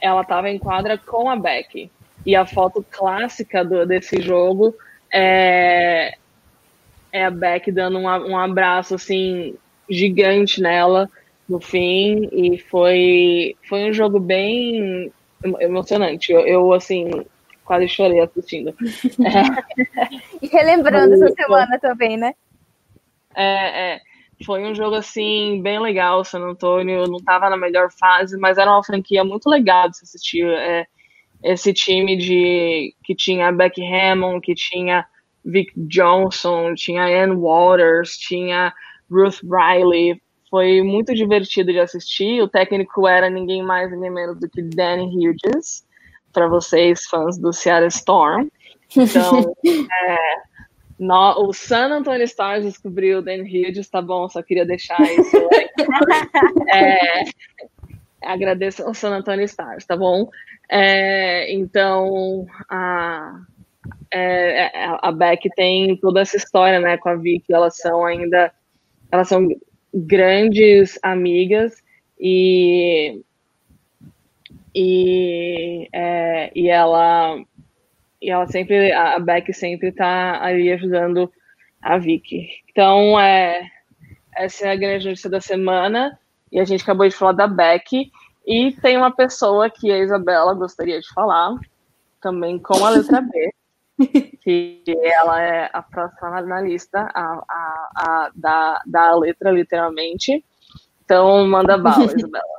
[0.00, 1.90] ela estava em quadra com a Beck.
[2.24, 4.74] E a foto clássica do, desse jogo
[5.12, 6.14] é,
[7.12, 9.54] é a Beck dando um, um abraço assim
[9.88, 11.08] gigante nela
[11.48, 15.12] no fim e foi foi um jogo bem
[15.60, 16.32] emocionante.
[16.32, 17.10] Eu, eu assim
[17.64, 18.74] quase chorei assistindo.
[20.40, 22.32] E relembrando essa semana também, né?
[23.34, 24.00] É, é.
[24.46, 26.24] Foi um jogo assim bem legal.
[26.24, 30.04] San Antônio não estava na melhor fase, mas era uma franquia muito legal de se
[30.04, 30.46] assistir.
[30.46, 30.86] É,
[31.42, 35.04] esse time de que tinha Becky Hammond, que tinha
[35.44, 38.72] Vic Johnson, tinha Ann Waters, tinha
[39.10, 40.20] Ruth Riley.
[40.50, 42.42] Foi muito divertido de assistir.
[42.42, 45.86] O técnico era ninguém mais, ninguém menos do que Danny Hughes
[46.32, 48.48] para vocês, fãs do Seattle Storm.
[48.96, 50.16] Então, é,
[50.98, 54.28] no, o San Antonio Stars descobriu o Dan Hughes, tá bom?
[54.28, 55.36] Só queria deixar isso.
[56.72, 57.24] é,
[58.22, 60.28] agradeço ao San Antonio Stars, tá bom?
[60.70, 63.40] É, então, a,
[64.10, 68.52] é, é, a Beck tem toda essa história, né, com a Vicky, elas são ainda,
[69.10, 69.46] elas são
[69.92, 71.82] grandes amigas
[72.18, 73.22] e
[74.74, 77.36] e, é, e ela
[78.20, 81.32] e ela sempre a Beck sempre tá ali ajudando
[81.82, 82.48] a Vicky.
[82.70, 83.68] Então é
[84.36, 86.18] essa é a grande notícia da semana
[86.52, 88.10] e a gente acabou de falar da Beck
[88.46, 91.56] e tem uma pessoa que a Isabela gostaria de falar
[92.20, 93.52] também com a letra B
[94.42, 100.44] que ela é a próxima na lista a, a, a da, da letra literalmente
[101.04, 102.58] então manda bala Isabela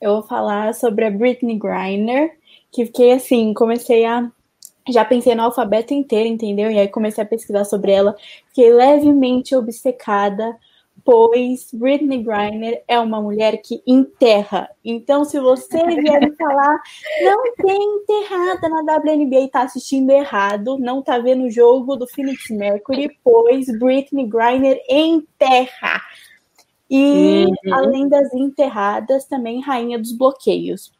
[0.00, 2.36] eu vou falar sobre a Britney Griner,
[2.72, 4.30] que fiquei assim, comecei a.
[4.88, 6.70] Já pensei no alfabeto inteiro, entendeu?
[6.70, 8.14] E aí comecei a pesquisar sobre ela.
[8.48, 10.56] Fiquei levemente obcecada
[11.06, 14.68] pois Britney Griner é uma mulher que enterra.
[14.84, 16.82] Então, se você vier me falar,
[17.22, 22.08] não tem enterrada na WNBA e tá assistindo errado, não tá vendo o jogo do
[22.08, 26.02] Phoenix Mercury, pois Britney Griner enterra.
[26.90, 27.74] E uhum.
[27.74, 30.92] além das enterradas, também rainha dos bloqueios.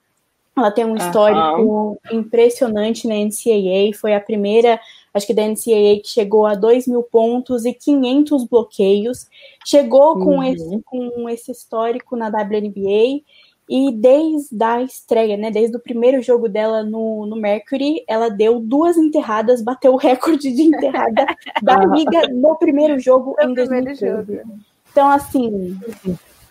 [0.56, 1.96] Ela tem um histórico uhum.
[2.12, 4.80] impressionante na NCAA, foi a primeira
[5.16, 9.26] acho que da NCAA, que chegou a 2 mil pontos e 500 bloqueios.
[9.64, 10.42] Chegou com, uhum.
[10.42, 13.22] esse, com esse histórico na WNBA.
[13.68, 18.60] E desde a estreia, né, desde o primeiro jogo dela no, no Mercury, ela deu
[18.60, 21.26] duas enterradas, bateu o recorde de enterrada
[21.60, 24.42] da liga no primeiro jogo no em 2013.
[24.92, 25.76] Então, assim,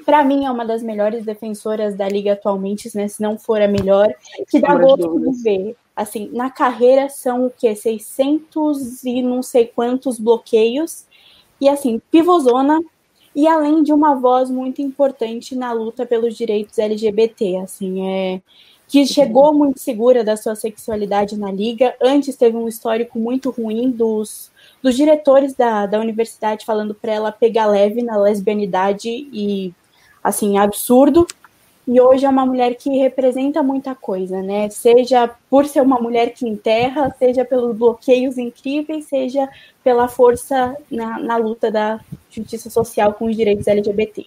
[0.06, 3.68] para mim é uma das melhores defensoras da liga atualmente, né, se não for a
[3.68, 4.14] melhor,
[4.50, 5.76] que dá gosto de ver.
[5.96, 11.06] Assim, na carreira são o que 600 e não sei quantos bloqueios.
[11.60, 12.82] E assim, pivôzona.
[13.34, 18.42] E além de uma voz muito importante na luta pelos direitos LGBT, assim, é
[18.88, 21.96] que chegou muito segura da sua sexualidade na liga.
[22.02, 27.32] Antes teve um histórico muito ruim dos, dos diretores da, da universidade falando para ela
[27.32, 29.74] pegar leve na lesbianidade e
[30.26, 31.28] assim, absurdo.
[31.88, 34.68] E hoje é uma mulher que representa muita coisa, né?
[34.72, 39.48] Seja por ser uma mulher que enterra, seja pelos bloqueios incríveis, seja
[39.84, 42.00] pela força na, na luta da
[42.32, 44.26] justiça social com os direitos LGBT.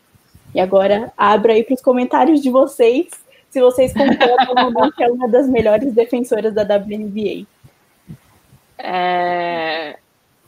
[0.54, 3.08] E agora abro aí para os comentários de vocês,
[3.50, 7.44] se vocês concordam ou que é uma das melhores defensoras da WNBA.
[8.78, 9.98] É,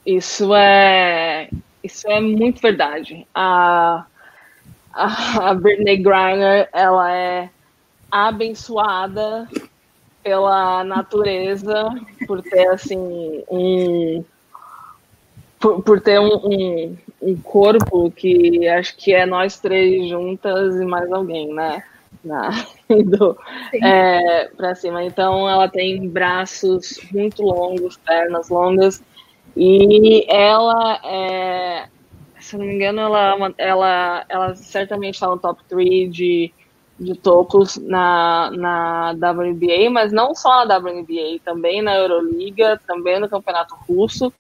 [0.07, 1.51] isso é
[1.83, 3.27] isso é muito verdade.
[3.35, 4.07] A
[4.93, 7.51] a Britney Griner, ela é
[8.11, 9.49] abençoada
[10.23, 11.89] pela natureza
[12.27, 14.25] por ter assim um
[15.59, 20.85] por, por ter um, um, um, corpo que acho que é nós três juntas e
[20.85, 21.83] mais alguém, né?
[22.25, 22.51] Na,
[22.89, 23.37] indo
[23.83, 25.05] é, para cima.
[25.05, 29.03] Então ela tem braços muito longos, pernas longas
[29.55, 31.89] e ela é
[32.51, 36.53] se não me engano, ela, ela, ela certamente está no top 3 de,
[36.99, 43.29] de tocos na, na WNBA, mas não só na WNBA, também na Euroliga, também no
[43.29, 44.33] Campeonato Russo.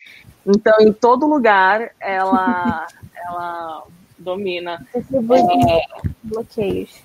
[0.44, 3.84] Então, em todo lugar, ela, ela
[4.18, 4.84] domina.
[4.94, 7.00] É, bloqueios.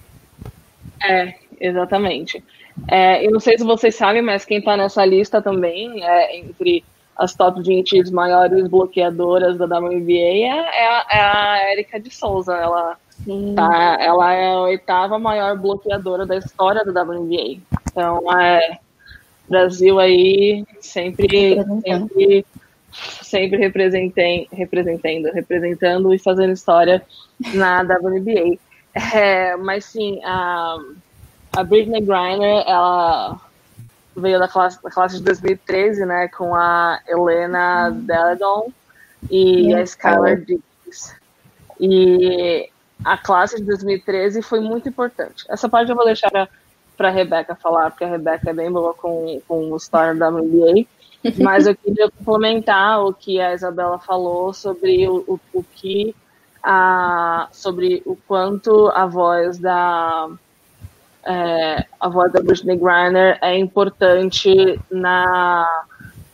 [1.04, 2.44] É, exatamente.
[2.90, 6.84] É, eu não sei se vocês sabem, mas quem está nessa lista também é entre
[7.16, 12.54] as top 20 maiores bloqueadoras da WNBA é, é, a, é a Erika de Souza.
[12.54, 12.98] Ela,
[13.56, 17.62] tá, ela é a oitava maior bloqueadora da história da WNBA.
[17.90, 18.80] Então, é,
[19.48, 22.46] Brasil aí sempre, sempre,
[23.22, 27.02] sempre representem, representando, representando e fazendo história
[27.54, 28.58] na WNBA.
[29.14, 30.78] É, mas sim, a,
[31.56, 33.40] a Britney Griner, ela
[34.16, 38.02] veio da classe, da classe de 2013, né, com a Helena hum.
[38.02, 38.72] Deladon
[39.30, 41.16] e a Skylar Diggs.
[41.80, 42.70] E
[43.04, 45.46] a classe de 2013 foi muito importante.
[45.50, 46.30] Essa parte eu vou deixar
[46.96, 50.32] para a Rebeca falar, porque a Rebeca é bem boa com, com o Star da
[50.32, 50.86] NBA.
[51.42, 56.16] Mas eu queria complementar o que a Isabela falou sobre o, o, o que
[56.64, 60.30] a, sobre o quanto a voz da
[61.26, 65.68] é, a voz da Britney Griner é importante na,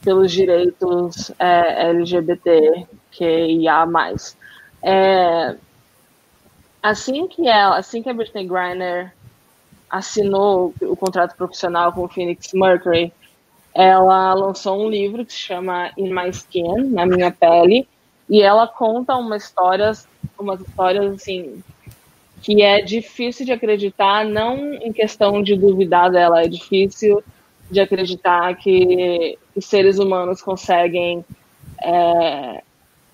[0.03, 4.37] pelos direitos é, LGBT que ia mais.
[4.83, 5.55] É,
[6.83, 9.13] assim que ela, assim que a Britney Griner
[9.89, 13.13] assinou o contrato profissional com o Phoenix Mercury,
[13.73, 17.87] ela lançou um livro que se chama In My Skin, na minha pele,
[18.29, 19.91] e ela conta uma história,
[20.37, 21.63] umas histórias assim
[22.41, 27.23] que é difícil de acreditar, não em questão de duvidar dela, é difícil
[27.69, 31.23] de acreditar que, que seres humanos conseguem.
[31.83, 32.61] É,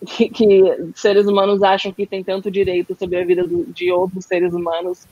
[0.05, 4.25] que, que, seres humanos acham que tem tanto direito sobre a vida do, de outros
[4.25, 5.07] seres humanos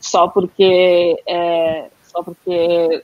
[0.00, 3.02] só porque é, só porque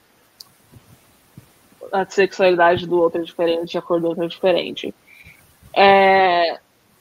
[1.93, 4.95] a sexualidade do outro é diferente, a cor do outro é diferente.
[5.74, 6.59] É,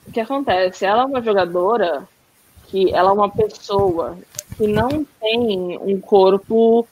[0.07, 0.85] o que acontece?
[0.85, 2.07] Ela é uma jogadora
[2.71, 4.17] que ela é uma pessoa
[4.57, 6.87] que não tem um corpo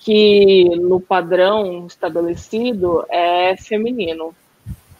[0.00, 4.34] que no padrão estabelecido é feminino.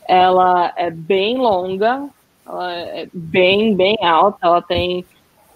[0.08, 2.08] Ela é bem longa,
[2.46, 5.04] ela é bem, bem alta, ela tem.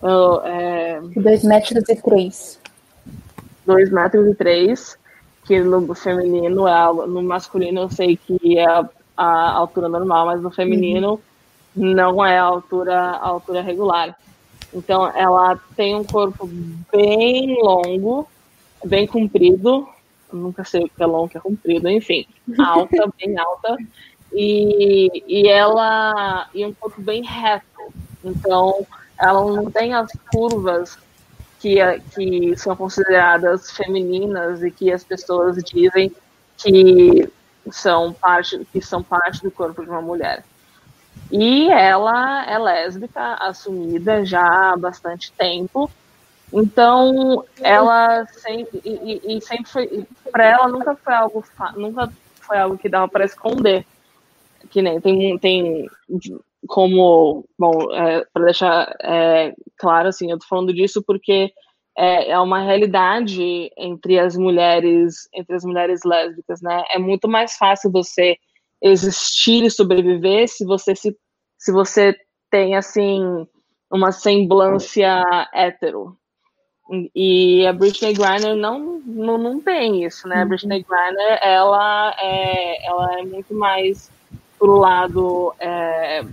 [0.03, 2.61] Uh, é, dois metros e três.
[3.65, 4.99] Dois metros e três,
[5.45, 10.43] que no feminino é no masculino eu sei que é a, a altura normal, mas
[10.43, 11.21] no feminino uhum
[11.77, 14.17] não é a altura, a altura regular.
[14.73, 16.49] Então, ela tem um corpo
[16.93, 18.29] bem longo,
[18.85, 19.89] bem comprido,
[20.33, 22.27] nunca sei o que é longo, o que é comprido, enfim,
[22.59, 23.77] alta, bem alta,
[24.33, 27.65] e, e ela e um corpo bem reto.
[28.25, 28.87] Então,
[29.19, 30.99] ela não tem as curvas
[31.59, 31.77] que,
[32.15, 36.13] que são consideradas femininas e que as pessoas dizem
[36.59, 37.31] que
[37.71, 40.45] são parte que são parte do corpo de uma mulher.
[41.31, 45.91] E ela é lésbica, assumida já há bastante tempo.
[46.53, 51.45] Então, ela sempre e, e sempre foi para ela nunca foi algo
[51.77, 53.85] nunca foi algo que dava para esconder.
[54.71, 55.87] Que nem tem tem
[56.67, 61.53] como bom é, para deixar é, claro assim, eu tô falando disso porque
[61.97, 66.85] é, é uma realidade entre as mulheres entre as mulheres lésbicas, né?
[66.91, 68.39] É muito mais fácil você
[68.83, 71.17] existir e sobreviver se você se,
[71.59, 72.15] se você
[72.51, 73.47] tem assim
[73.91, 75.23] uma semblância
[75.53, 76.17] hétero.
[77.15, 80.37] E a Britney Griner não, não, não tem isso, né?
[80.37, 80.49] A uhum.
[80.49, 84.11] Britney Griner, ela é, ela é muito mais
[84.57, 86.25] pro lado é,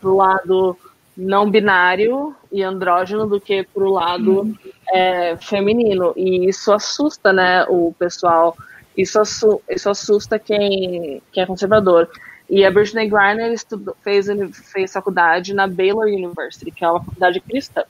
[0.00, 0.76] pro lado
[1.16, 4.54] não binário e andrógeno do que pro lado uhum.
[4.88, 6.12] é, feminino.
[6.16, 8.56] E isso assusta, né, o pessoal
[8.96, 12.08] isso, assu isso assusta quem, quem é conservador.
[12.48, 13.54] E a Britney Griner
[14.02, 14.26] fez,
[14.72, 17.84] fez faculdade na Baylor University, que é uma faculdade cristã.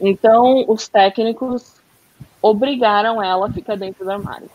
[0.00, 1.74] Então, os técnicos
[2.40, 4.50] obrigaram ela a ficar dentro do armário.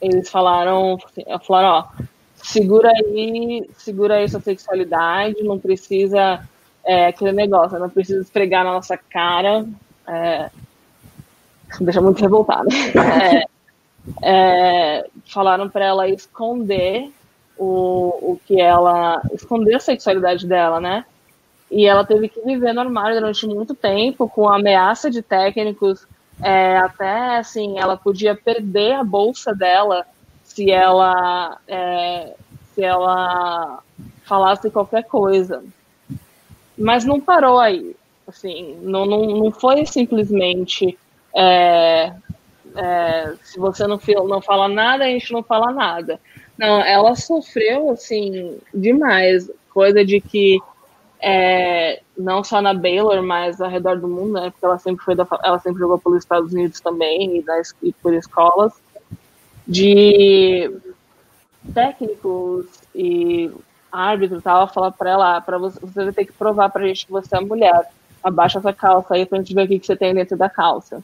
[0.00, 0.98] Eles falaram,
[1.46, 2.04] falaram, ó,
[2.36, 6.42] segura aí, segura aí sua sexualidade, não precisa
[6.84, 9.64] é, aquele negócio, não precisa esfregar na nossa cara.
[10.06, 10.50] É,
[11.80, 12.68] deixa muito revoltada.
[12.94, 13.51] É,
[14.22, 17.12] é, falaram para ela esconder
[17.56, 19.22] o, o que ela.
[19.32, 21.04] esconder a sexualidade dela, né?
[21.70, 26.06] E ela teve que viver no armário durante muito tempo, com ameaça de técnicos.
[26.42, 30.04] É, até assim, ela podia perder a bolsa dela
[30.42, 32.34] se ela, é,
[32.74, 33.78] se ela
[34.24, 35.62] falasse qualquer coisa.
[36.76, 37.94] Mas não parou aí.
[38.26, 40.98] Assim, não, não, não foi simplesmente
[41.34, 42.12] é,
[42.76, 46.20] é, se você não, não fala nada, a gente não fala nada.
[46.58, 49.50] Não, ela sofreu, assim, demais.
[49.72, 50.60] Coisa de que,
[51.20, 54.50] é, não só na Baylor, mas ao redor do mundo, né?
[54.50, 57.44] Porque ela sempre, foi da, ela sempre jogou pelos Estados Unidos também, e,
[57.82, 58.72] e por escolas,
[59.66, 60.70] de
[61.74, 63.50] técnicos e
[63.90, 67.12] árbitro tal, falar para ela, para você, você vai ter que provar pra gente que
[67.12, 67.88] você é mulher.
[68.22, 71.02] Abaixa essa calça aí pra gente ver o que você tem dentro da calça.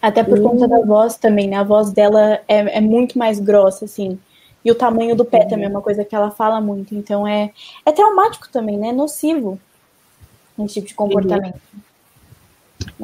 [0.00, 1.56] Até por conta da voz também, né?
[1.56, 4.18] A voz dela é, é muito mais grossa, assim.
[4.64, 6.94] E o tamanho do pé também é uma coisa que ela fala muito.
[6.94, 7.52] Então é,
[7.84, 8.92] é traumático também, né?
[8.92, 9.58] Nocivo
[10.64, 11.60] esse tipo de comportamento.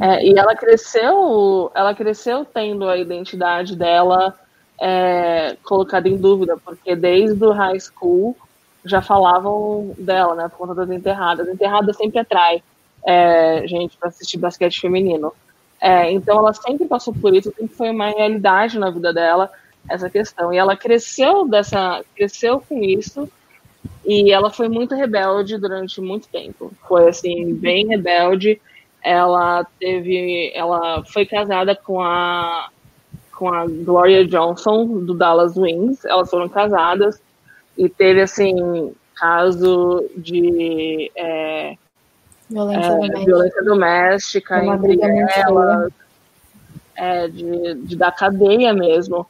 [0.00, 4.34] É, e ela cresceu, ela cresceu tendo a identidade dela
[4.80, 8.36] é, colocada em dúvida, porque desde o high school
[8.84, 10.48] já falavam dela, né?
[10.48, 11.48] Por conta das enterradas.
[11.48, 12.62] Enterrada sempre atrai
[13.04, 15.32] é, gente para assistir basquete feminino.
[15.80, 19.50] É, então ela sempre passou por isso, sempre foi uma realidade na vida dela
[19.88, 20.52] essa questão.
[20.52, 23.28] E ela cresceu dessa, cresceu com isso
[24.04, 26.72] e ela foi muito rebelde durante muito tempo.
[26.88, 28.60] Foi assim bem rebelde.
[29.02, 32.70] Ela teve, ela foi casada com a
[33.36, 36.04] com a Gloria Johnson do Dallas Wings.
[36.06, 37.20] Elas foram casadas
[37.76, 41.76] e teve assim caso de é,
[42.48, 43.24] Violência, é, doméstica.
[43.24, 45.00] violência doméstica entre
[45.40, 45.92] elas,
[46.94, 49.26] é, de, de dar cadeia mesmo.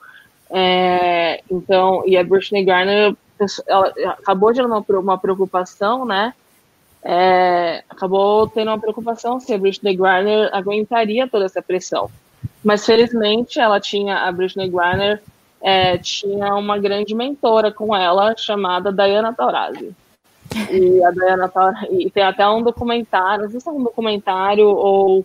[0.51, 3.17] É, então, e a Britney Garner
[3.67, 6.33] ela, acabou de uma, uma preocupação, né?
[7.03, 12.11] É, acabou tendo uma preocupação se a Britney Garner aguentaria toda essa pressão.
[12.65, 15.23] Mas felizmente ela tinha, a Britney Garner
[15.63, 19.95] é, tinha uma grande mentora com ela chamada Diana Taurasi.
[20.71, 24.67] E a Diana tá, e tem até um documentário, não sei se é um documentário
[24.67, 25.25] ou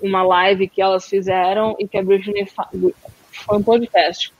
[0.00, 4.32] uma live que elas fizeram e que a Britney foi um podcast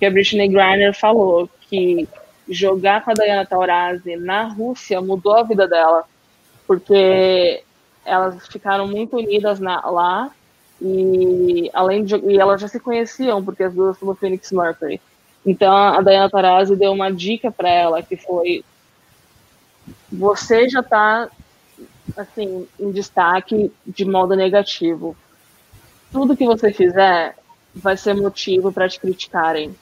[0.00, 2.08] que a Britney Griner falou que
[2.48, 6.04] jogar com a Diana Taurasi na Rússia mudou a vida dela,
[6.66, 7.62] porque
[8.04, 10.30] elas ficaram muito unidas na, lá
[10.80, 14.98] e além de e elas já se conheciam porque as duas são do Phoenix Mercury.
[15.44, 18.64] Então a Diana Taurasi deu uma dica para ela que foi
[20.10, 21.28] você já está
[22.16, 25.16] assim em destaque de modo negativo.
[26.12, 27.36] Tudo que você fizer
[27.74, 29.74] vai ser motivo para te criticarem.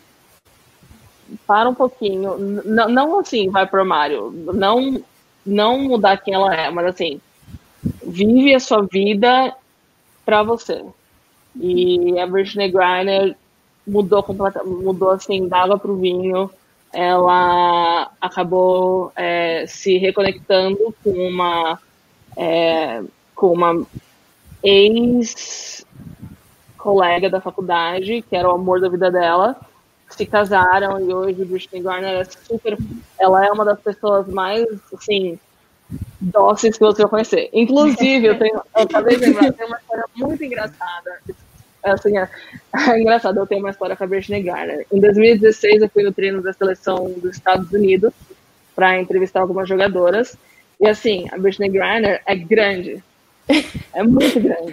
[1.47, 5.03] Para um pouquinho, não, não assim, vai pro armário, não
[5.45, 7.21] não mudar quem ela é, mas assim,
[8.05, 9.55] vive a sua vida
[10.25, 10.85] para você.
[11.57, 13.35] E a Britney Griner
[13.87, 16.51] mudou completamente, mudou assim, dava pro vinho.
[16.93, 21.79] Ela acabou é, se reconectando com uma
[22.37, 23.03] é,
[23.35, 23.87] com uma
[24.63, 25.87] ex
[26.77, 29.57] colega da faculdade, que era o amor da vida dela,
[30.09, 32.79] se casaram e hoje Britney Griner é super,
[33.19, 35.39] ela é uma das pessoas mais assim
[36.21, 37.51] dóceis que você vai conhecer.
[37.53, 41.21] Inclusive, eu tenho, eu acabei de lembrar, tem uma história muito engraçada.
[41.93, 42.29] Assim, é,
[42.91, 44.87] é engraçado, eu tenho uma história com a Britney Garner.
[44.93, 48.13] Em 2016, eu fui no treino da seleção dos Estados Unidos
[48.75, 50.37] para entrevistar algumas jogadoras.
[50.81, 53.03] E assim, a Britney Griner é grande.
[53.95, 54.73] É muito grande.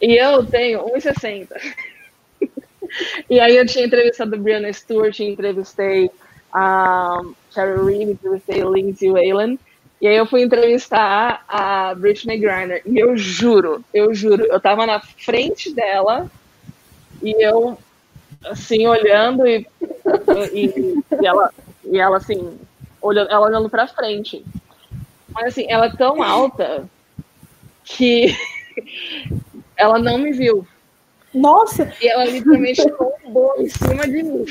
[0.00, 1.48] E eu tenho 1,60.
[3.28, 6.10] e aí eu tinha entrevistado a Brianna Stewart, entrevistei
[6.52, 7.20] a
[7.50, 9.58] Cherry Reid, entrevistei a Lindsay Whalen.
[10.02, 12.82] E aí eu fui entrevistar a Britney Griner.
[12.84, 16.28] E eu juro, eu juro, eu tava na frente dela
[17.22, 17.78] e eu,
[18.44, 19.64] assim, olhando e,
[20.52, 21.50] e, e ela,
[21.84, 22.58] e ela assim,
[23.00, 24.44] olhando, ela olhando pra frente.
[25.28, 26.84] Mas assim, ela é tão alta
[27.84, 28.36] que
[29.78, 30.66] ela não me viu.
[31.32, 31.94] Nossa!
[32.02, 34.46] E ela literalmente tombou em cima de mim.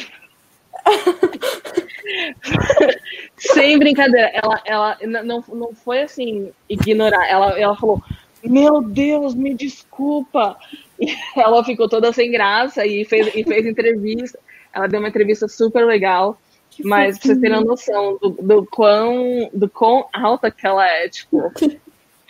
[3.37, 7.27] Sem brincadeira, ela, ela não, não foi assim, ignorar.
[7.27, 8.01] Ela, ela falou:
[8.43, 10.57] Meu Deus, me desculpa.
[10.99, 14.39] E ela ficou toda sem graça e fez, e fez entrevista.
[14.73, 16.37] Ela deu uma entrevista super legal.
[16.69, 21.09] Que mas pra vocês terem noção do, do, quão, do quão alta que ela é,
[21.09, 21.51] tipo,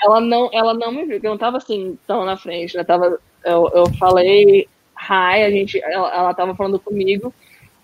[0.03, 2.83] ela não, ela não me viu, eu não tava assim tão na frente, né?
[2.83, 7.31] Tava, eu, eu falei hi, a gente, ela, ela tava falando comigo,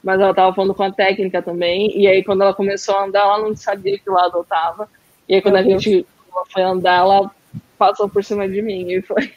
[0.08, 1.92] mas ela tava falando com a técnica também.
[2.00, 4.88] E aí, quando ela começou a andar, ela não sabia que lado eu tava.
[5.28, 5.84] E aí, quando Meu a Deus.
[5.84, 6.08] gente
[6.54, 7.30] foi andar, ela
[7.78, 8.90] passou por cima de mim.
[8.90, 9.30] E foi,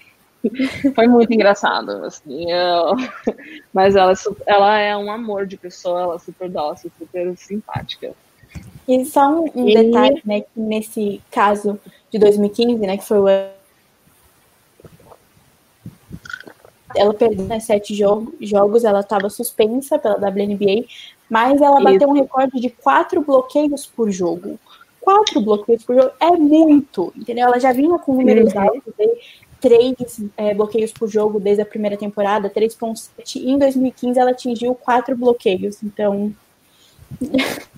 [0.95, 1.91] foi muito engraçado.
[2.05, 2.95] Assim, eu...
[3.75, 4.17] Mas ela, é
[4.47, 8.13] ela é um amor de pessoa, ela é super dócil, super simpática.
[8.87, 9.75] E só um, um e...
[9.75, 11.81] detalhe, né, que nesse caso
[12.13, 13.29] de 2015, né, que foi o
[16.97, 20.85] ela perdeu né, sete jogo, jogos, ela estava suspensa pela WNBA,
[21.29, 21.85] mas ela Isso.
[21.85, 24.59] bateu um recorde de quatro bloqueios por jogo.
[25.01, 27.47] Quatro bloqueios por jogo é muito, entendeu?
[27.47, 28.61] Ela já vinha com números uhum.
[28.61, 28.95] altos,
[29.61, 34.75] três é, bloqueios por jogo desde a primeira temporada, 3.7, e em 2015 ela atingiu
[34.75, 36.33] quatro bloqueios, então...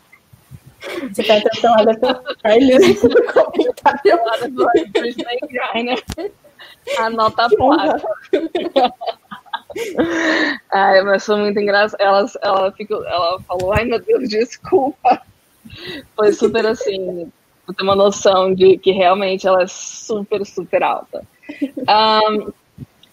[1.13, 4.19] Você tá atenção lá da Carlos no comentário.
[6.99, 8.03] A placa.
[10.73, 12.01] Ai, mas foi muito engraçado.
[12.01, 15.23] Ela, ela, ficou, ela falou, ai meu Deus, desculpa.
[16.15, 17.31] Foi super assim,
[17.65, 21.25] pra ter uma noção de que realmente ela é super, super alta.
[21.89, 22.53] Um,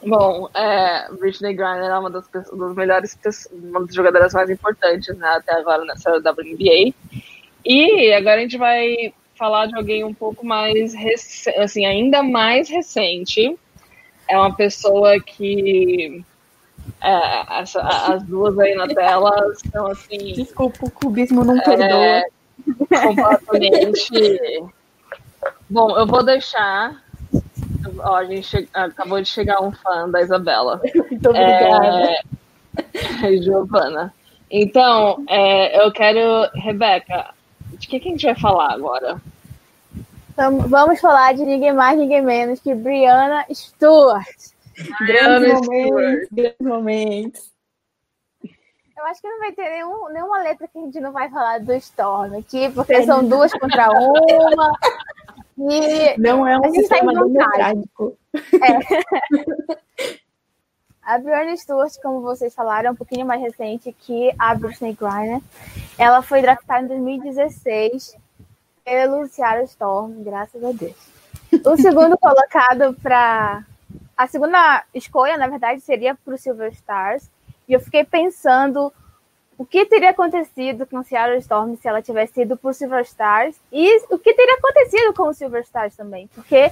[0.07, 3.17] bom, é, Britney Griner é uma das, das melhores,
[3.51, 6.93] uma das jogadoras mais importantes né, até agora nessa WNBA.
[7.65, 10.93] E agora a gente vai falar de alguém um pouco mais,
[11.57, 13.57] assim, ainda mais recente.
[14.27, 16.23] É uma pessoa que
[17.01, 19.33] é, essa, as duas aí na tela
[19.71, 20.33] são assim.
[20.33, 21.87] Desculpa, o cubismo não perdoa.
[21.87, 22.25] É,
[22.89, 24.63] completamente.
[25.69, 27.01] Bom, eu vou deixar.
[27.99, 28.67] Ó, a gente che...
[28.73, 30.81] acabou de chegar um fã da Isabela.
[31.09, 32.11] Muito obrigada.
[33.23, 33.37] É...
[33.41, 34.13] Giovana.
[34.51, 36.49] Então, é, eu quero.
[36.55, 37.33] Rebeca,
[37.79, 39.21] de que, que a gente vai falar agora?
[40.67, 44.37] Vamos falar de ninguém mais, ninguém menos que Brianna Stewart.
[45.05, 47.49] Grandes momentos, grandes momentos.
[48.97, 51.59] Eu acho que não vai ter nenhum, nenhuma letra que a gente não vai falar
[51.59, 54.71] do Storm aqui, porque são duas contra uma.
[55.57, 58.17] E não é um a sistema tá democrático.
[58.33, 59.79] É.
[61.09, 65.41] A Brianna Stewart, como vocês falaram, é um pouquinho mais recente que a Britney Griner.
[65.97, 68.15] Ela foi draftada em 2016
[68.85, 70.95] pelo Seattle Storm, graças a Deus.
[71.65, 73.65] O segundo colocado para
[74.15, 77.27] a segunda escolha, na verdade, seria para o Silver Stars.
[77.67, 78.93] E eu fiquei pensando
[79.59, 83.97] o que teria acontecido com Seattle Storm se ela tivesse ido por Silver Stars e
[84.09, 86.71] o que teria acontecido com o Silver Stars também, porque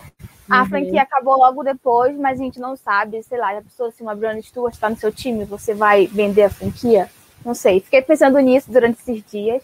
[0.49, 0.69] a uhum.
[0.69, 4.15] franquia acabou logo depois, mas a gente não sabe, sei lá, a pessoa se uma
[4.15, 7.09] Brianna Stewart está no seu time, você vai vender a franquia?
[7.43, 9.61] Não sei, fiquei pensando nisso durante esses dias.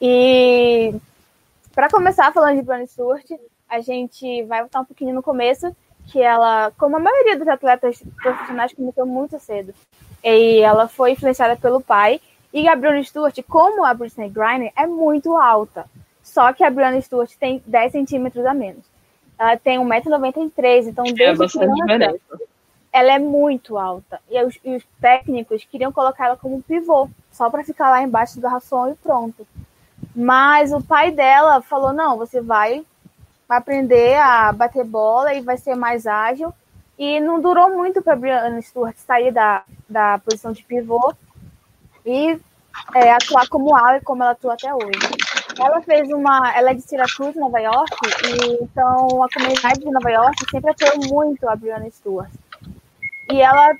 [0.00, 0.92] E
[1.72, 3.24] para começar falando de Brianna Stewart,
[3.68, 5.70] a gente vai voltar um pouquinho no começo,
[6.08, 9.72] que ela, como a maioria dos atletas profissionais, começou muito cedo.
[10.24, 12.20] E ela foi influenciada pelo pai,
[12.52, 15.86] e a Britney Stewart, como a Britney Griner, é muito alta.
[16.22, 18.84] Só que a Brianna Stewart tem 10 centímetros a menos.
[19.38, 22.18] Ela tem 1,93m, então É desde criança, diferença.
[22.92, 24.20] ela é muito alta.
[24.30, 28.34] E os, e os técnicos queriam colocar ela como pivô, só para ficar lá embaixo
[28.36, 29.46] do garrafão e pronto.
[30.14, 32.84] Mas o pai dela falou: não, você vai
[33.48, 36.52] aprender a bater bola e vai ser mais ágil.
[36.98, 41.14] E não durou muito para Brianna Stewart sair da, da posição de pivô
[42.08, 42.40] e
[42.94, 44.98] é, atuar como ala como ela atua até hoje.
[45.60, 46.52] Ela fez uma.
[46.56, 47.92] Ela é de Syracuse, Nova York,
[48.24, 52.30] e então a comunidade de Nova York sempre apoiou muito a Brianna Stewart.
[53.30, 53.74] E ela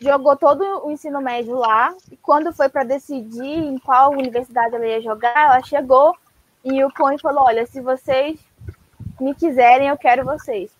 [0.00, 4.86] jogou todo o ensino médio lá, e quando foi para decidir em qual universidade ela
[4.86, 6.14] ia jogar, ela chegou
[6.64, 8.38] em Yukon e falou: Olha, se vocês
[9.20, 10.70] me quiserem, eu quero vocês.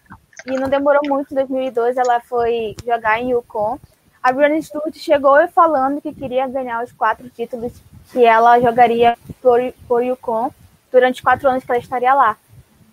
[0.46, 3.78] E não demorou muito, em 2002 ela foi jogar em Yukon.
[4.22, 7.72] A Brianna Stewart chegou falando que queria ganhar os quatro títulos
[8.12, 10.52] que ela jogaria por, por Yukon
[10.92, 12.36] durante quatro anos que ela estaria lá.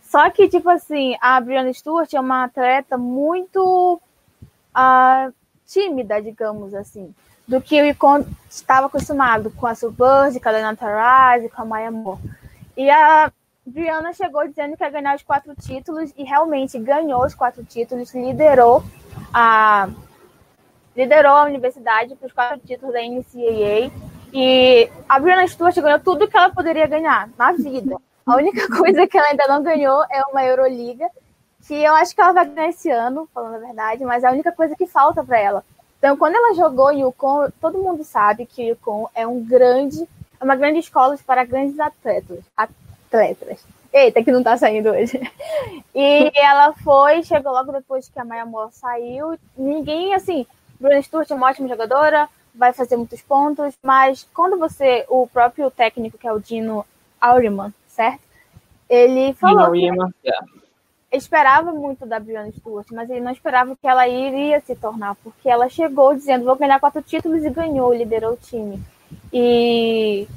[0.03, 3.99] Só que, tipo assim, a Brianna Stewart é uma atleta muito
[4.73, 5.29] ah,
[5.65, 7.13] tímida, digamos assim,
[7.45, 11.65] do que o Yukon estava acostumado com a Suburb, com a Lena Taraz, com a
[11.65, 12.21] Maya Moore.
[12.77, 13.29] E a
[13.65, 18.13] Brianna chegou dizendo que ia ganhar os quatro títulos e realmente ganhou os quatro títulos,
[18.13, 18.81] liderou
[19.33, 19.89] a
[20.97, 23.91] liderou a universidade para os quatro títulos da NCAA
[24.33, 27.97] e a Brianna Stewart ganhou tudo que ela poderia ganhar na vida.
[28.25, 31.07] A única coisa que ela ainda não ganhou é uma Euroliga,
[31.67, 34.31] que eu acho que ela vai ganhar esse ano, falando a verdade, mas é a
[34.31, 35.63] única coisa que falta para ela.
[35.99, 40.07] Então, quando ela jogou em Yukon, todo mundo sabe que Yukon é um grande,
[40.39, 42.39] é uma grande escola para grandes atletas.
[42.55, 43.63] Atletas.
[43.93, 45.19] Eita, que não tá saindo hoje.
[45.99, 49.35] E ela foi, chegou logo depois que a Maya Moore saiu.
[49.57, 50.45] Ninguém, assim,
[50.79, 55.69] Bruna Stewart é uma ótima jogadora, vai fazer muitos pontos, mas quando você, o próprio
[55.69, 56.85] técnico, que é o Dino
[57.19, 58.21] Auriman, certo?
[58.89, 60.45] Ele falou que Dino yeah.
[61.11, 65.49] esperava muito da Brianna Stewart, mas ele não esperava que ela iria se tornar, porque
[65.49, 68.81] ela chegou dizendo, vou ganhar quatro títulos e ganhou, liderou o time.
[69.31, 70.27] E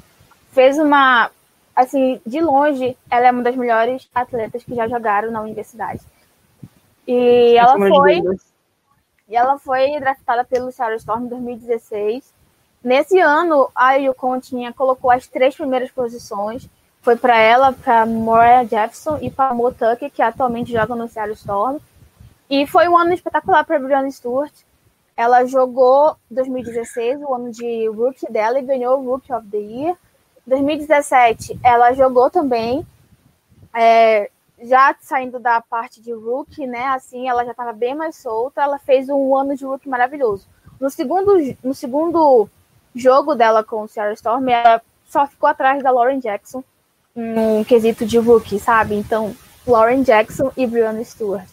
[0.51, 1.31] fez uma,
[1.75, 6.01] assim, de longe, ela é uma das melhores atletas que já jogaram na universidade.
[7.07, 8.21] E ela foi
[9.31, 12.33] e ela foi draftada pelo Seattle Storm em 2016.
[12.83, 16.67] Nesse ano, a Yukon tinha colocou as três primeiras posições.
[17.01, 21.35] Foi para ela, para Moria Jefferson e para Mo Tucker, que atualmente joga no Seattle
[21.35, 21.79] Storm.
[22.49, 24.51] E foi um ano espetacular para Brianna Stewart.
[25.15, 29.95] Ela jogou 2016, o ano de rookie dela, e ganhou o Rookie of the Year.
[30.45, 32.85] 2017, ela jogou também.
[33.73, 34.29] É,
[34.61, 36.85] já saindo da parte de rookie, né?
[36.87, 38.61] Assim, ela já estava bem mais solta.
[38.61, 40.47] Ela fez um ano de rookie maravilhoso.
[40.79, 41.33] No segundo,
[41.63, 42.49] no segundo
[42.95, 46.63] jogo dela com o Storm, ela só ficou atrás da Lauren Jackson
[47.15, 48.95] um quesito de rookie, sabe?
[48.95, 49.35] Então,
[49.65, 51.47] Lauren Jackson e Brianna Stewart.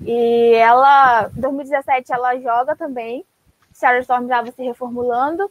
[0.00, 3.24] E ela, em 2017, ela joga também.
[3.72, 5.50] Sarah Storm estava se reformulando.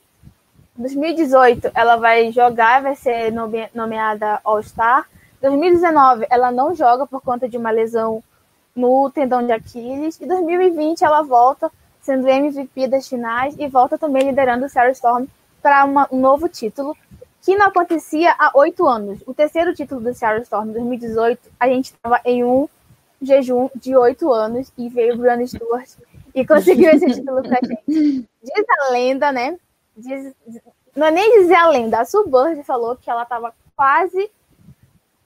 [0.77, 5.07] Em 2018, ela vai jogar, vai ser nome, nomeada All-Star.
[5.41, 8.23] 2019, ela não joga por conta de uma lesão
[8.75, 10.19] no tendão de Aquiles.
[10.19, 11.71] E 2020, ela volta
[12.01, 15.25] sendo MVP das finais e volta também liderando o Sarah Storm
[15.61, 16.95] para um novo título,
[17.41, 19.19] que não acontecia há oito anos.
[19.25, 22.69] O terceiro título do Sarah Storm, em 2018, a gente estava em um
[23.21, 25.89] jejum de oito anos e veio o Brianna Stewart
[26.33, 27.83] e conseguiu esse título pra gente.
[27.87, 29.57] Diz a lenda, né?
[29.95, 30.33] Diz,
[30.95, 34.31] não é nem dizer a lenda, a Suburb falou que ela estava quase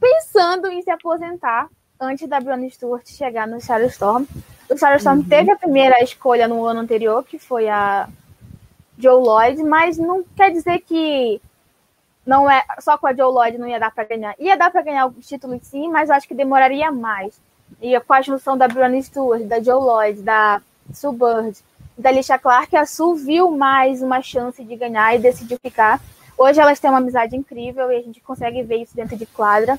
[0.01, 4.25] pensando em se aposentar antes da Brianna Stewart chegar no Storm.
[4.67, 5.23] O Storm uhum.
[5.23, 8.09] teve a primeira escolha no ano anterior, que foi a
[8.97, 11.39] Joe Lloyd, mas não quer dizer que
[12.25, 14.35] não é só com a Joe Lloyd não ia dar para ganhar.
[14.39, 17.39] Ia dar para ganhar o título sim, mas eu acho que demoraria mais.
[17.79, 20.61] E com a junção da Brianna Stewart, da Joe Lloyd, da
[20.93, 21.57] Sue Bird,
[21.97, 26.01] da Alicia Clark, a Sue viu mais uma chance de ganhar e decidiu ficar.
[26.41, 29.77] Hoje elas têm uma amizade incrível e a gente consegue ver isso dentro de quadra.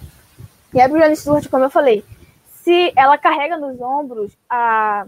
[0.72, 2.04] E a Brianna Stewart, como eu falei,
[2.46, 5.04] se ela carrega nos ombros a,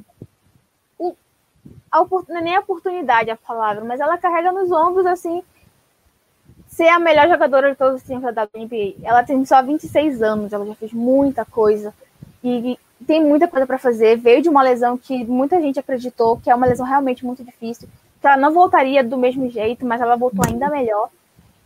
[1.92, 5.44] a não é nem a oportunidade a palavra, mas ela carrega nos ombros assim
[6.66, 8.96] ser a melhor jogadora de todos os tempos da NBA.
[9.05, 11.94] Ela tem só 26 anos, ela já fez muita coisa
[12.42, 12.76] e
[13.07, 14.16] tem muita coisa para fazer.
[14.16, 17.88] Veio de uma lesão que muita gente acreditou que é uma lesão realmente muito difícil,
[18.20, 21.09] que ela não voltaria do mesmo jeito, mas ela voltou ainda melhor.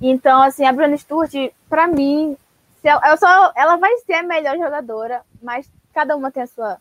[0.00, 1.32] Então, assim, a Brianna Stewart,
[1.68, 2.36] para mim,
[2.82, 6.78] ela, só, ela vai ser a melhor jogadora, mas cada uma tem a sua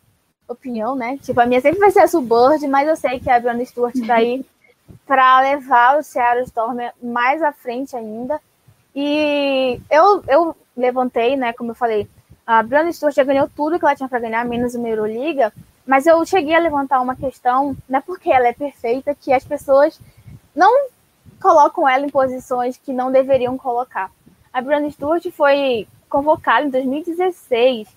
[0.47, 1.17] opinião, né?
[1.21, 3.95] Tipo, a minha sempre vai ser a Suburb, mas eu sei que a Brianna Stewart
[4.05, 4.45] tá aí
[5.05, 8.39] para levar o Seattle Storm mais à frente ainda.
[8.95, 12.07] E eu, eu levantei, né, como eu falei,
[12.45, 15.51] a Brianna Stewart já ganhou tudo que ela tinha para ganhar, menos uma Euroliga,
[15.85, 19.43] mas eu cheguei a levantar uma questão, não é porque ela é perfeita, que as
[19.43, 19.99] pessoas
[20.55, 20.87] não
[21.41, 24.11] colocam ela em posições que não deveriam colocar.
[24.51, 27.87] A Brianna Stewart foi convocada em 2016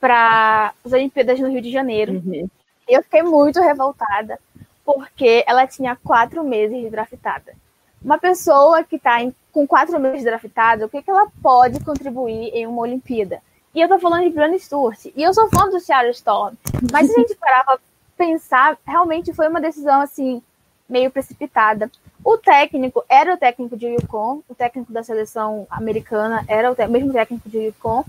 [0.00, 2.14] para as Olimpíadas no Rio de Janeiro.
[2.14, 2.48] Uhum.
[2.88, 4.38] Eu fiquei muito revoltada,
[4.84, 7.54] porque ela tinha quatro meses de draftada.
[8.02, 9.18] Uma pessoa que está
[9.50, 13.40] com quatro meses de draftada, o que, que ela pode contribuir em uma Olimpíada?
[13.74, 15.06] E eu tô falando de Brianna Stewart.
[15.16, 16.54] E eu sou fã do Seattle Storm.
[16.92, 17.78] Mas se a gente parar pra
[18.16, 20.42] pensar, realmente foi uma decisão, assim,
[20.88, 21.90] meio precipitada.
[22.24, 27.12] O técnico era o técnico de Yukon, o técnico da seleção americana era o mesmo
[27.12, 28.04] técnico de Yukon.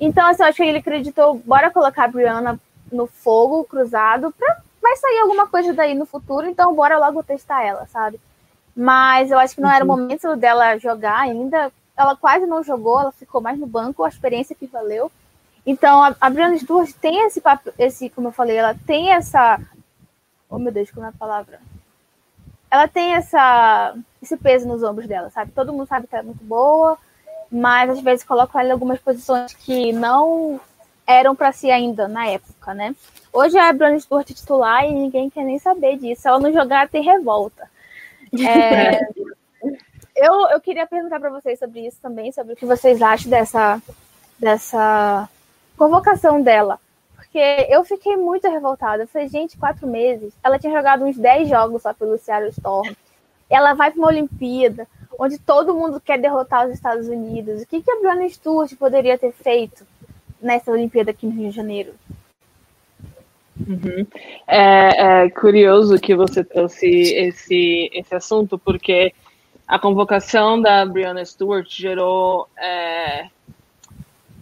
[0.00, 2.60] Então, assim, eu acho que ele acreditou, bora colocar a Brianna
[2.90, 7.62] no fogo cruzado, pra, vai sair alguma coisa daí no futuro, então bora logo testar
[7.62, 8.20] ela, sabe?
[8.76, 9.96] Mas eu acho que não era o uhum.
[9.96, 11.72] momento dela jogar ainda.
[11.96, 15.10] Ela quase não jogou, ela ficou mais no banco, a experiência que valeu.
[15.64, 17.40] Então, a, a Brianna Stewart tem esse,
[17.78, 19.60] esse, como eu falei, ela tem essa.
[20.50, 21.60] Oh meu Deus, como é a palavra?
[22.74, 25.52] Ela tem essa, esse peso nos ombros dela, sabe?
[25.52, 26.98] Todo mundo sabe que ela é muito boa,
[27.48, 30.60] mas às vezes colocam ela em algumas posições que não
[31.06, 32.92] eram para si ainda na época, né?
[33.32, 36.22] Hoje é a Brianna Stewart titular e ninguém quer nem saber disso.
[36.22, 37.70] Se ela não jogar, tem revolta.
[38.44, 38.98] É,
[40.16, 43.80] eu, eu queria perguntar para vocês sobre isso também, sobre o que vocês acham dessa,
[44.36, 45.28] dessa
[45.78, 46.80] convocação dela.
[47.34, 49.02] Porque eu fiquei muito revoltada.
[49.02, 50.32] Eu falei, gente, quatro meses.
[50.40, 52.94] Ela tinha jogado uns 10 jogos só pelo Seattle Storm.
[53.50, 54.86] Ela vai para uma Olimpíada,
[55.18, 57.62] onde todo mundo quer derrotar os Estados Unidos.
[57.62, 59.84] O que, que a Brianna Stewart poderia ter feito
[60.40, 61.94] nessa Olimpíada aqui no Rio de Janeiro?
[63.58, 64.06] Uhum.
[64.46, 69.12] É, é, curioso que você trouxe esse, esse assunto, porque
[69.66, 73.26] a convocação da Brianna Stewart gerou, é,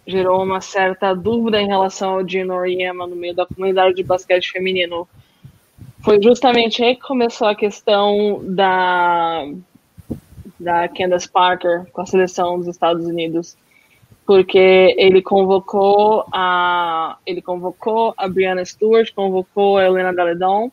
[0.05, 4.51] gerou uma certa dúvida em relação ao Gino Oriema no meio da comunidade de basquete
[4.51, 5.07] feminino.
[6.03, 9.47] Foi justamente aí que começou a questão da,
[10.59, 13.55] da Candace Parker com a seleção dos Estados Unidos
[14.25, 20.71] porque ele convocou a ele convocou a Brianna Stewart, convocou a Helena Galedon,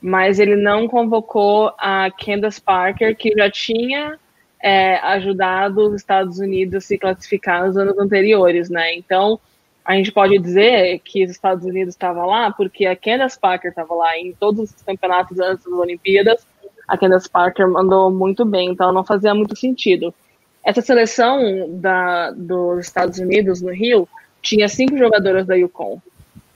[0.00, 4.18] mas ele não convocou a Candace Parker, que já tinha
[4.62, 8.94] é, ajudado os Estados Unidos a se classificar nos anos anteriores, né?
[8.94, 9.38] Então
[9.84, 13.94] a gente pode dizer que os Estados Unidos estava lá porque a Candace Parker estava
[13.94, 16.46] lá em todos os campeonatos antes das Olimpíadas.
[16.88, 20.14] A Candace Parker mandou muito bem, então não fazia muito sentido.
[20.62, 24.08] Essa seleção da, dos Estados Unidos, no Rio,
[24.40, 26.00] tinha cinco jogadoras da Yukon,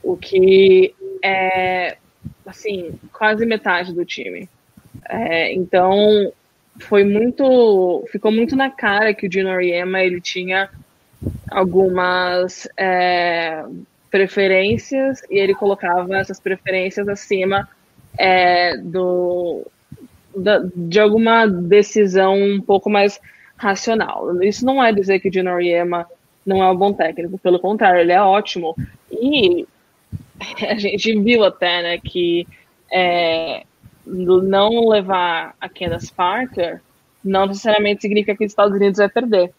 [0.01, 1.97] o que é,
[2.45, 4.49] assim, quase metade do time.
[5.07, 6.31] É, então,
[6.79, 10.69] foi muito, ficou muito na cara que o Dino Oriema, ele tinha
[11.49, 13.63] algumas é,
[14.09, 17.67] preferências e ele colocava essas preferências acima
[18.17, 19.65] é, do,
[20.35, 23.19] da, de alguma decisão um pouco mais
[23.57, 24.41] racional.
[24.41, 26.07] Isso não é dizer que o Dino Oriema
[26.45, 28.75] não é um bom técnico, pelo contrário, ele é ótimo.
[29.11, 29.67] E
[30.67, 32.47] a gente viu até né, que
[32.91, 33.63] é,
[34.05, 36.81] não levar a Candace Parker
[37.23, 39.53] não necessariamente significa que os Estados Unidos vai perder.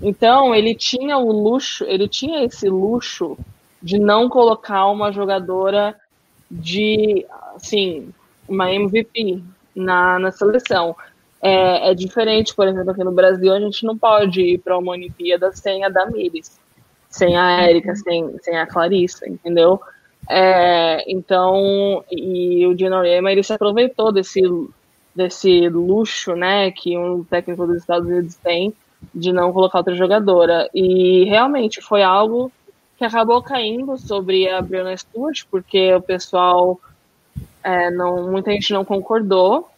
[0.00, 3.38] Então, ele tinha o luxo, ele tinha esse luxo
[3.82, 5.96] de não colocar uma jogadora
[6.50, 8.12] de, assim,
[8.48, 9.42] uma MVP
[9.74, 10.94] na, na seleção.
[11.40, 14.92] É, é, diferente, por exemplo, aqui no Brasil, a gente não pode ir para uma
[14.92, 16.58] Olimpíada sem a Damires,
[17.08, 19.80] sem a Érica, sem, sem a Clarissa, entendeu?
[20.28, 24.42] É, então, e o Dino Oriema, ele se aproveitou desse,
[25.14, 28.74] desse luxo, né, que um técnico dos Estados Unidos tem,
[29.14, 30.68] de não colocar outra jogadora.
[30.74, 32.50] E realmente foi algo
[32.96, 36.80] que acabou caindo sobre a Brianna Stewart, porque o pessoal,
[37.62, 39.68] é, não, muita gente não concordou,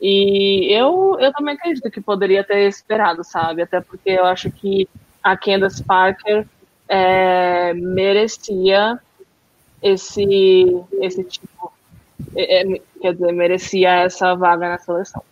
[0.00, 3.62] e eu, eu também acredito que poderia ter esperado, sabe?
[3.62, 4.88] Até porque eu acho que
[5.22, 6.46] a Candace Parker
[6.88, 9.00] é, merecia
[9.82, 11.72] esse, esse tipo.
[12.34, 15.22] É, é, quer dizer, merecia essa vaga na seleção.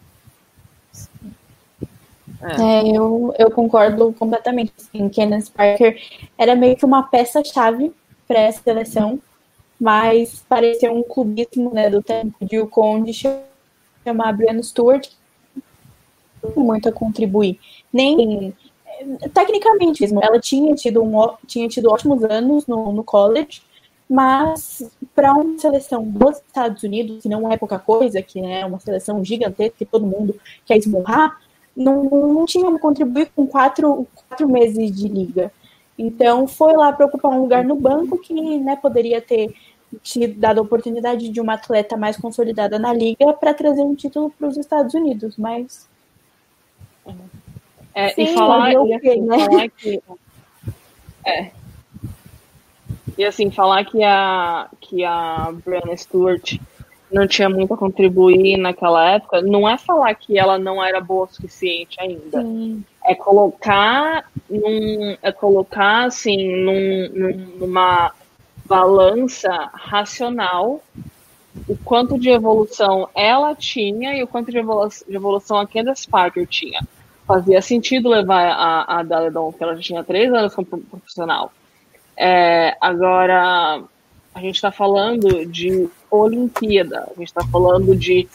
[2.40, 2.62] É.
[2.62, 4.72] é, eu, eu concordo completamente.
[4.78, 6.00] Assim, Candace Parker
[6.36, 7.92] era meio que uma peça-chave
[8.26, 9.20] para essa seleção,
[9.80, 15.08] mas parecia um clubismo né, do tempo de o Conde chamar a Brianna Stewart
[16.54, 17.58] muito a contribuir.
[17.92, 18.54] Nem
[19.34, 23.62] tecnicamente ela tinha tido, um, tinha tido ótimos anos no, no college,
[24.08, 24.82] mas
[25.14, 29.24] para uma seleção dos Estados Unidos, que não é pouca coisa, que é uma seleção
[29.24, 31.40] gigantesca que todo mundo quer esmurrar,
[31.76, 35.52] não, não tinha como contribuir com quatro, quatro meses de liga.
[35.98, 39.54] Então foi lá para ocupar um lugar no banco que né, poderia ter
[40.02, 44.30] te dado a oportunidade de uma atleta mais consolidada na liga para trazer um título
[44.30, 45.88] para os Estados Unidos, mas
[47.94, 49.38] é, Sim, e falar, e assim, né?
[49.38, 50.02] falar que
[51.24, 51.50] é,
[53.16, 56.58] e assim falar que a que a Brianna Stewart
[57.10, 61.24] não tinha muito a contribuir naquela época, não é falar que ela não era boa
[61.24, 62.42] o suficiente ainda.
[62.42, 62.84] Sim.
[63.04, 68.12] É colocar num, é colocar assim num, num, numa
[68.64, 70.82] balança racional
[71.68, 76.06] o quanto de evolução ela tinha e o quanto de evolução, de evolução a Candace
[76.08, 76.80] Parker tinha.
[77.26, 81.50] Fazia sentido levar a, a Daledon, que ela já tinha três anos como profissional.
[82.16, 83.82] É, agora,
[84.34, 88.28] a gente está falando de Olimpíada, a gente está falando de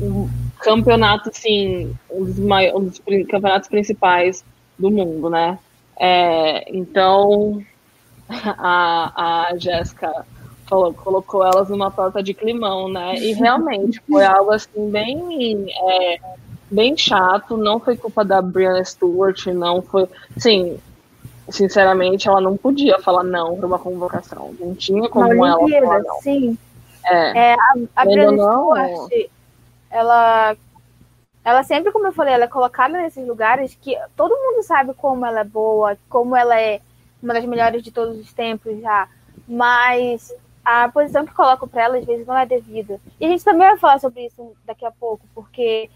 [0.00, 0.28] um
[0.58, 4.44] campeonato, assim, um dos, maiores, um dos campeonatos principais
[4.78, 5.58] do mundo, né?
[5.98, 7.62] É, então,
[8.28, 10.24] a, a Jéssica
[10.68, 13.16] colocou elas numa torta de climão, né?
[13.16, 16.18] E realmente foi algo assim bem, é,
[16.70, 17.56] bem chato.
[17.56, 20.08] Não foi culpa da Brianna Stewart, não foi.
[20.38, 20.78] Sim,
[21.48, 24.54] sinceramente, ela não podia falar não para uma convocação.
[24.58, 26.20] Não tinha como ela falar não.
[26.20, 26.58] Sim.
[27.04, 29.30] É, é a, a Stewart,
[29.90, 30.56] ela,
[31.44, 35.26] ela sempre, como eu falei, ela é colocada nesses lugares que todo mundo sabe como
[35.26, 36.80] ela é boa, como ela é
[37.22, 39.08] uma das melhores de todos os tempos já.
[39.48, 40.32] Mas
[40.64, 43.00] a posição que colocam para ela às vezes não é devida.
[43.20, 45.90] E a gente também vai falar sobre isso daqui a pouco, porque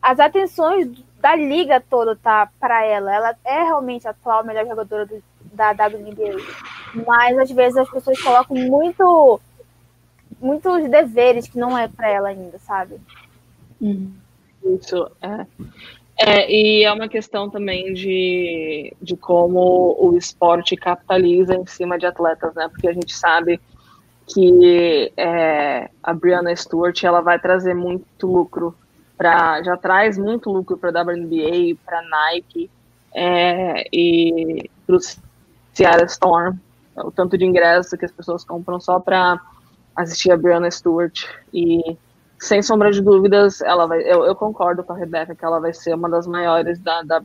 [0.00, 0.88] as atenções
[1.26, 3.12] da liga toda tá para ela.
[3.12, 5.20] Ela é realmente a atual melhor jogadora do,
[5.52, 6.36] da WNBA.
[7.04, 9.40] Mas às vezes as pessoas colocam muito
[10.40, 13.00] muitos deveres que não é para ela ainda, sabe?
[13.80, 14.12] Uhum.
[14.62, 15.46] Isso é.
[16.18, 22.06] É, e é uma questão também de, de como o esporte capitaliza em cima de
[22.06, 22.68] atletas, né?
[22.68, 23.60] Porque a gente sabe
[24.28, 28.76] que é, a Brianna Stewart ela vai trazer muito lucro
[29.16, 32.70] para já traz muito lucro para a WNBA, para Nike
[33.14, 35.00] é, e para o
[35.72, 36.56] Seattle Storm,
[36.96, 39.40] o tanto de ingresso que as pessoas compram só para
[39.94, 41.24] assistir a Brianna Stewart.
[41.52, 41.96] E
[42.38, 45.72] sem sombra de dúvidas ela vai, eu, eu, concordo com a Rebecca que ela vai
[45.72, 47.22] ser uma das maiores da, da.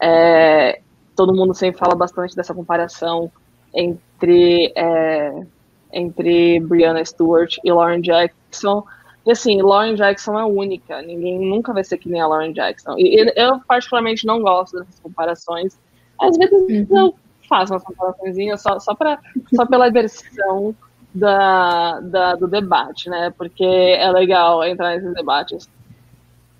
[0.00, 0.80] É,
[1.16, 3.30] todo mundo sempre fala bastante dessa comparação
[3.72, 5.46] entre é,
[5.92, 8.84] entre Brianna Stewart e Lauren Jackson
[9.26, 12.94] e assim, Lauren Jackson é única, ninguém nunca vai ser que nem a Lauren Jackson.
[12.98, 15.78] E eu, particularmente, não gosto dessas comparações.
[16.20, 16.98] Às vezes uhum.
[16.98, 17.14] eu
[17.48, 19.18] faço umas comparações só, só, pra,
[19.54, 20.74] só pela versão
[21.14, 23.32] da, da, do debate, né?
[23.36, 25.70] Porque é legal entrar nesses debates.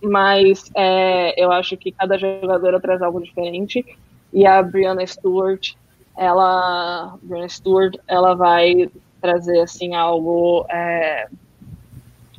[0.03, 3.85] Mas é, eu acho que cada jogadora traz algo diferente.
[4.33, 5.75] E a Brianna Stewart,
[6.17, 8.91] ela, Brianna Stewart, ela vai
[9.21, 11.29] trazer assim algo é,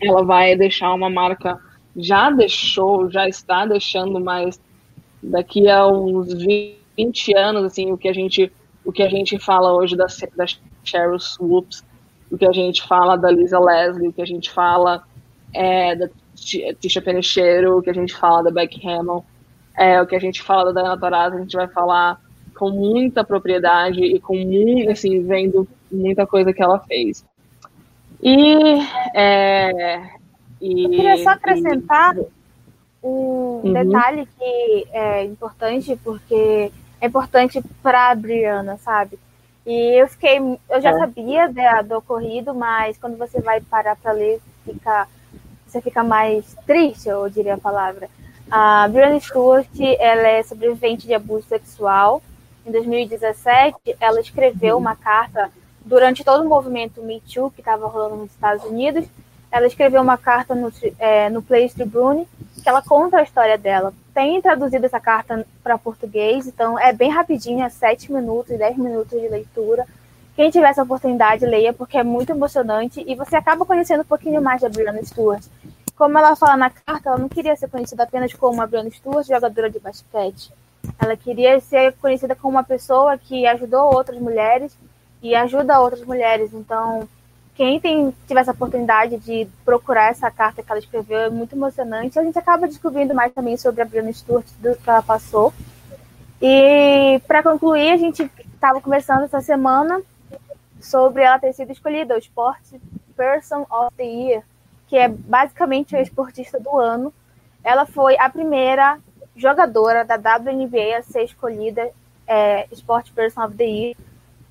[0.08, 1.60] ela vai deixar uma marca,
[1.96, 4.60] já deixou, já está deixando, mas
[5.22, 8.52] daqui a uns 20 anos, assim, o que a gente,
[8.84, 10.46] o que a gente fala hoje da, da
[10.84, 11.84] Cheryl Swoops,
[12.32, 15.04] o que a gente fala da Lisa Leslie, o que a gente fala
[15.54, 16.10] é, da
[16.80, 19.26] Tisha Penicheiro, o que a gente fala da Beck Hammond,
[19.78, 22.20] é, o que a gente fala da Dana Taurasi, a gente vai falar
[22.58, 27.26] com muita propriedade e com muito, assim, vendo muita coisa que ela fez.
[28.22, 28.80] E,
[29.14, 30.10] é,
[30.62, 32.26] e eu queria só acrescentar e...
[33.04, 33.74] um uhum.
[33.74, 39.20] detalhe que é importante, porque é importante para a Briana, sabe?
[39.66, 41.00] E eu fiquei, eu já é.
[41.00, 45.08] sabia né, do ocorrido, mas quando você vai parar para ler, fica,
[45.66, 48.08] você fica mais triste, eu diria a palavra.
[48.50, 49.68] A Brianna Stewart,
[50.00, 52.22] ela é sobrevivente de abuso sexual.
[52.66, 55.52] Em 2017, ela escreveu uma carta
[55.86, 59.06] durante todo o movimento Me Too que estava rolando nos Estados Unidos,
[59.52, 63.94] ela escreveu uma carta no, é, no Place que ela conta a história dela.
[64.14, 69.20] Tem traduzido essa carta para português, então é bem rapidinho, é 7 minutos, 10 minutos
[69.20, 69.86] de leitura.
[70.36, 74.42] Quem tiver essa oportunidade, leia, porque é muito emocionante e você acaba conhecendo um pouquinho
[74.42, 75.44] mais da Brianna Stewart.
[75.96, 79.28] Como ela fala na carta, ela não queria ser conhecida apenas como uma Brianna Stewart,
[79.28, 80.52] jogadora de basquete.
[81.00, 84.76] Ela queria ser conhecida como uma pessoa que ajudou outras mulheres
[85.26, 86.54] e ajuda outras mulheres.
[86.54, 87.08] Então,
[87.56, 92.20] quem tem tiver essa oportunidade de procurar essa carta que ela escreveu é muito emocionante.
[92.20, 95.52] A gente acaba descobrindo mais também sobre a Brianna Stewart, do que ela passou.
[96.42, 100.02] E para concluir, a gente estava conversando essa semana
[100.80, 102.62] sobre ela ter sido escolhida o Sport
[103.16, 104.44] Person of the Year,
[104.88, 107.12] que é basicamente a esportista do ano.
[107.64, 109.00] ela foi a primeira
[109.36, 111.90] jogadora da WNBA a ser escolhida
[112.28, 113.96] é, Sport Person of the Year.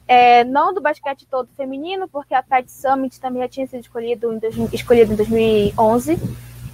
[0.07, 4.33] É, não do basquete todo feminino, porque a Pat Summit também já tinha sido escolhido
[4.33, 6.19] em, dois, escolhido em 2011,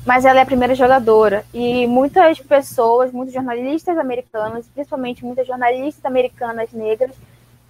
[0.04, 1.44] mas ela é a primeira jogadora.
[1.54, 7.12] E muitas pessoas, muitos jornalistas americanos, principalmente muitas jornalistas americanas negras,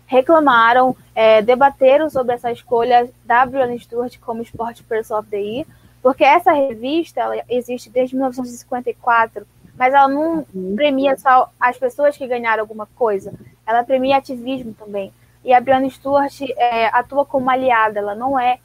[0.07, 5.67] reclamaram, é, debateram sobre essa escolha da Brianna Stewart como Sport Person of the Year,
[6.03, 9.47] porque essa revista ela existe desde 1954
[9.81, 10.45] mas ela não
[10.77, 13.33] premia só as pessoas que ganharam alguma coisa,
[13.67, 15.11] ela premia ativismo também.
[15.45, 18.59] E a Brianna Stewart é, atua como aliada, ela não é.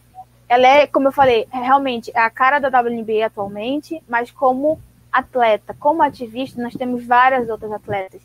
[0.48, 4.80] Ela é, como eu falei, é, realmente é a cara da WNBA atualmente, mas como
[5.12, 8.22] atleta, como ativista, nós temos várias outras atletas.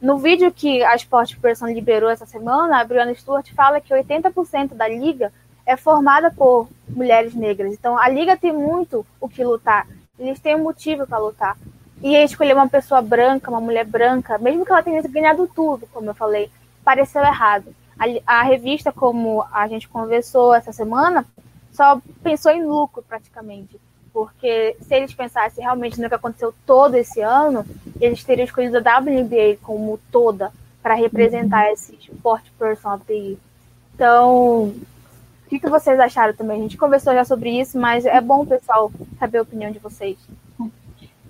[0.00, 4.74] No vídeo que a Sport Person liberou essa semana, a Brianna Stewart fala que 80%
[4.74, 5.32] da liga
[5.66, 7.72] é formada por mulheres negras.
[7.72, 9.86] Então a liga tem muito o que lutar.
[10.18, 11.56] Eles têm um motivo para lutar
[12.02, 16.10] e escolher uma pessoa branca, uma mulher branca, mesmo que ela tenha ganhado tudo, como
[16.10, 16.50] eu falei,
[16.84, 17.74] pareceu errado.
[17.98, 21.24] A, a revista, como a gente conversou essa semana,
[21.72, 23.80] só pensou em lucro praticamente.
[24.12, 27.64] Porque se eles pensassem realmente no que aconteceu todo esse ano,
[28.00, 33.36] eles teriam escolhido a WNBA como toda para representar esse Sport Person of the.
[33.94, 36.58] Então, o que, que vocês acharam também?
[36.58, 39.78] A gente conversou já sobre isso, mas é bom o pessoal saber a opinião de
[39.78, 40.16] vocês.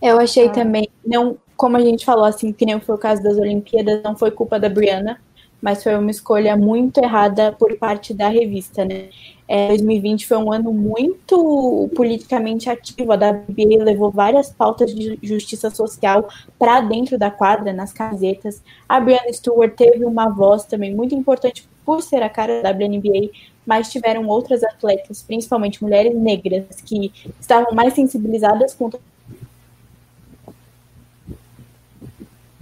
[0.03, 0.53] Eu achei ah.
[0.53, 4.15] também, não, como a gente falou, assim, que nem foi o caso das Olimpíadas, não
[4.15, 5.19] foi culpa da Brianna,
[5.65, 9.09] mas foi uma escolha muito errada por parte da revista, né?
[9.49, 13.13] É, 2020 foi um ano muito politicamente ativo.
[13.13, 18.63] A WBA levou várias pautas de justiça social para dentro da quadra, nas camisetas.
[18.87, 23.31] A Brianna Stewart teve uma voz também muito importante por ser a cara da WNBA,
[23.65, 27.11] mas tiveram outras atletas, principalmente mulheres negras, que
[27.41, 28.91] estavam mais sensibilizadas com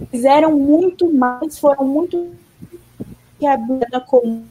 [0.09, 2.31] fizeram muito mais, foram muito
[3.43, 4.45] que a Briana como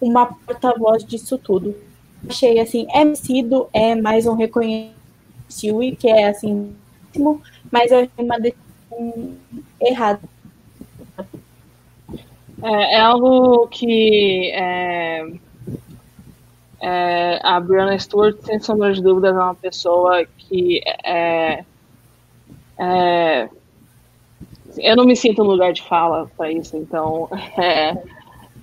[0.00, 1.76] uma porta-voz disso tudo.
[2.26, 4.96] Achei assim, é sido é mais um reconhecimento
[5.98, 6.74] que é assim,
[7.70, 9.36] mas achei uma decisão
[9.78, 10.20] errada.
[12.62, 15.32] É, é algo que é,
[16.80, 21.64] é, a Brianna Stewart, sem sombra de dúvidas, é uma pessoa que é,
[22.78, 23.50] é
[24.78, 27.28] eu não me sinto no lugar de fala para isso, então
[27.58, 28.19] é,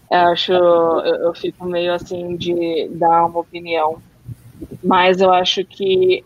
[0.09, 4.01] eu acho eu, eu, fico meio assim de dar uma opinião,
[4.83, 6.23] mas eu acho que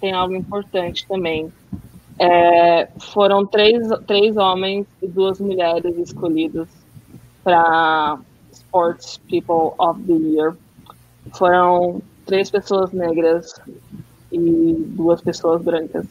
[0.00, 1.52] tem algo importante também.
[2.18, 6.68] É, foram três, três homens e duas mulheres escolhidos
[7.42, 8.18] para
[8.52, 10.56] Sports People of the Year.
[11.32, 13.54] Foram três pessoas negras
[14.30, 16.06] e duas pessoas brancas.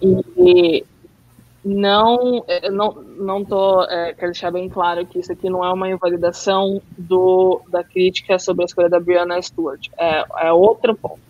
[0.00, 0.84] E
[1.64, 5.72] não, é, não, não tô, é, quero deixar bem claro que isso aqui não é
[5.72, 11.20] uma invalidação do, da crítica sobre a escolha da Brianna Stewart, é, é outro ponto.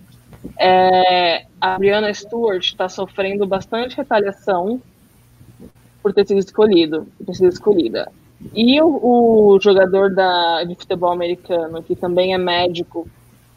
[0.59, 4.81] É, a Brianna Stewart está sofrendo bastante retaliação
[6.03, 8.11] por ter sido escolhido, por ter sido escolhida.
[8.55, 13.07] E o, o jogador da, de futebol americano, que também é médico,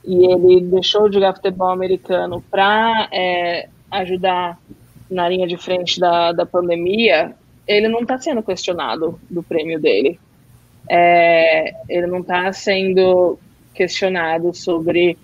[0.03, 4.59] e ele deixou de jogar futebol americano para é, ajudar
[5.09, 7.35] na linha de frente da, da pandemia,
[7.67, 10.19] ele não está sendo questionado do prêmio dele.
[10.89, 13.39] É, ele não está sendo
[13.73, 15.17] questionado sobre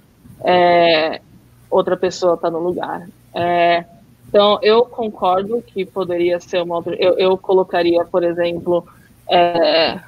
[0.44, 1.22] é,
[1.70, 3.08] outra pessoa estar tá no lugar.
[3.34, 3.86] É,
[4.28, 6.96] então, eu concordo que poderia ser uma outra.
[6.96, 8.88] Eu, eu colocaria, por exemplo,
[9.30, 10.00] é,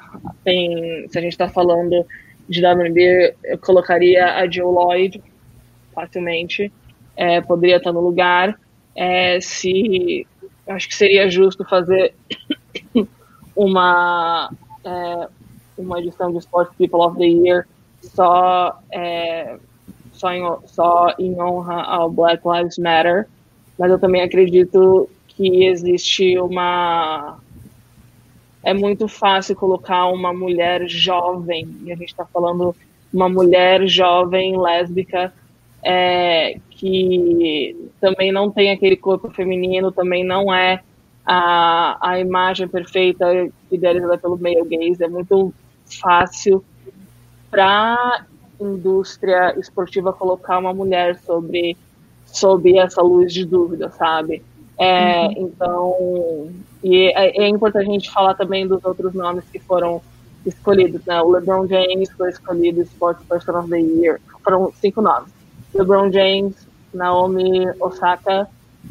[0.44, 2.06] tem, se a gente está falando
[2.48, 5.22] de WNBA, eu colocaria a Joe Lloyd
[5.94, 6.72] facilmente.
[7.16, 8.58] É, poderia estar tá no lugar
[8.96, 10.28] é, se
[10.68, 12.14] acho que seria justo fazer
[13.56, 14.52] uma
[14.84, 15.28] é,
[15.78, 17.68] uma edição de Sport People of the Year
[18.02, 19.58] só é,
[20.12, 23.28] só, em, só em honra ao Black Lives Matter,
[23.78, 27.40] mas eu também acredito que existe uma
[28.64, 32.74] é muito fácil colocar uma mulher jovem, e a gente está falando
[33.14, 35.34] uma mulher jovem lésbica
[35.84, 40.82] é, que também não tem aquele corpo feminino, também não é
[41.26, 43.26] a, a imagem perfeita
[43.72, 45.02] idealizada pelo meio gaze.
[45.02, 45.54] É muito
[46.02, 46.62] fácil
[47.50, 47.66] para
[47.96, 48.26] a
[48.60, 51.78] indústria esportiva colocar uma mulher sobre,
[52.26, 54.44] sobre essa luz de dúvida, sabe?
[54.78, 55.34] É, uhum.
[55.38, 56.52] Então,
[56.84, 60.02] e é, é, importante a gente falar também dos outros nomes que foram
[60.46, 61.06] escolhidos.
[61.06, 61.22] Né?
[61.22, 64.20] O LeBron James foi escolhido Sports Person of the Year.
[64.44, 65.32] Foram cinco nomes.
[65.74, 68.48] LeBron James, Naomi Osaka,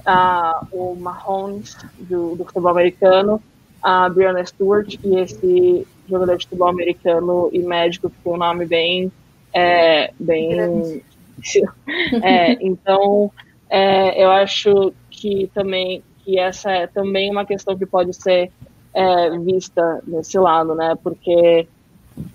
[0.06, 3.42] uh, o Mahomes do, do, futebol americano,
[3.82, 8.66] a Brianna Stewart e esse jogador de futebol americano e médico que tem um nome
[8.66, 9.12] bem
[9.52, 11.02] é, bem
[12.22, 13.30] é, então
[13.68, 18.50] é, eu acho que também que essa é também uma questão que pode ser
[18.94, 20.94] é, vista nesse lado, né?
[21.02, 21.66] Porque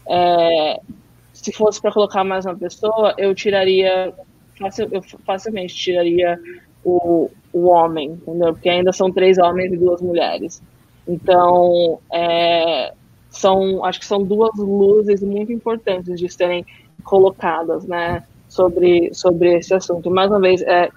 [0.07, 0.81] é,
[1.33, 4.13] se fosse para colocar mais uma pessoa, eu tiraria
[4.57, 6.39] facil, eu facilmente tiraria
[6.83, 8.53] o, o homem, entendeu?
[8.53, 10.61] Porque ainda são três homens e duas mulheres.
[11.07, 12.93] Então, é,
[13.29, 16.65] são, acho que são duas luzes muito importantes de serem
[17.03, 20.09] colocadas, né, sobre, sobre esse assunto.
[20.09, 20.89] Mais uma vez, é,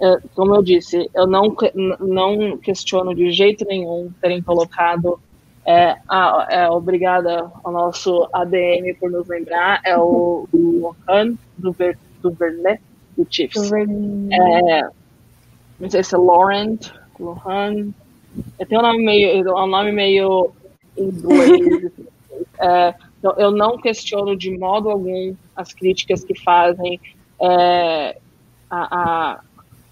[0.00, 1.54] é, como eu disse, eu não,
[2.00, 5.18] não questiono de jeito nenhum terem colocado.
[5.66, 11.98] É, a, é, obrigada ao nosso ADM por nos lembrar, é o Lohan do, Ver,
[12.22, 12.82] do Vernet,
[13.16, 13.70] do Chiefs.
[13.72, 14.82] É,
[15.78, 17.92] não sei se é Laurent, Lohan.
[18.68, 20.52] Tem um nome meio, um nome meio
[20.96, 21.92] inglês.
[22.60, 26.98] é, então, eu não questiono de modo algum as críticas que fazem
[27.40, 28.16] é,
[28.70, 29.40] a, a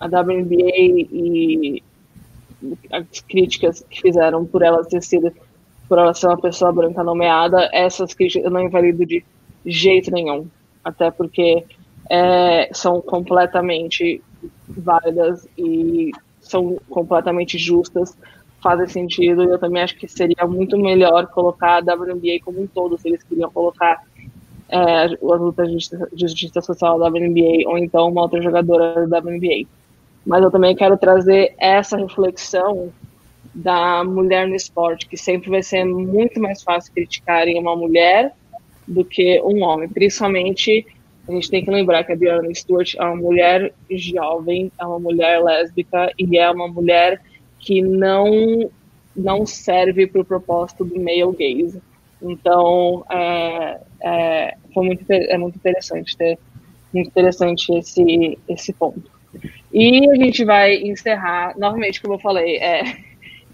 [0.01, 1.83] a WNBA e
[2.91, 5.33] as críticas que fizeram por ela ter sido,
[5.89, 9.25] por ela ser uma pessoa branca nomeada, essas críticas eu não invalido de
[9.65, 10.47] jeito nenhum,
[10.85, 11.65] até porque
[12.09, 14.23] é, são completamente
[14.69, 18.17] válidas e são completamente justas,
[18.63, 22.99] fazem sentido, eu também acho que seria muito melhor colocar a WNBA como um todo,
[22.99, 24.03] se eles queriam colocar
[24.69, 29.67] é, as lutas de justiça, social da WNBA, ou então uma outra jogadora da WNBA
[30.29, 32.93] mas eu também quero trazer essa reflexão
[33.55, 38.35] da mulher no esporte, que sempre vai ser muito mais fácil criticar em uma mulher
[38.87, 39.89] do que um homem.
[39.89, 40.87] Principalmente,
[41.29, 44.99] a gente tem que lembrar que a Diana Stewart é uma mulher jovem, é uma
[44.99, 47.21] mulher lésbica e é uma mulher
[47.59, 48.71] que não
[49.15, 51.83] não serve para o propósito do male gaze.
[52.23, 56.39] Então, é, é, foi muito, é muito interessante ter
[56.95, 59.11] muito interessante esse, esse ponto.
[59.73, 62.83] E a gente vai encerrar, novamente, como eu falei, é,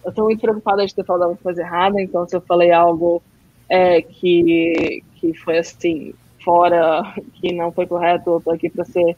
[0.05, 3.23] eu estou muito preocupada de ter falado alguma coisa errada, então se eu falei algo
[3.69, 6.15] é, que, que foi assim,
[6.45, 9.17] fora, que não foi correto, eu estou aqui para ser,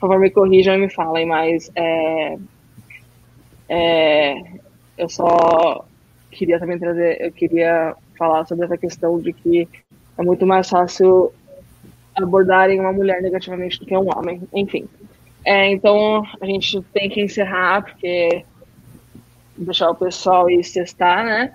[0.00, 2.38] por favor, me corrijam e me falem, mas é,
[3.68, 4.34] é,
[4.96, 5.84] eu só
[6.30, 9.68] queria também trazer, eu queria falar sobre essa questão de que
[10.18, 11.32] é muito mais fácil
[12.14, 14.88] abordarem uma mulher negativamente do que um homem, enfim.
[15.44, 18.44] É, então a gente tem que encerrar, porque
[19.56, 21.54] deixar o pessoal ir cestar, né?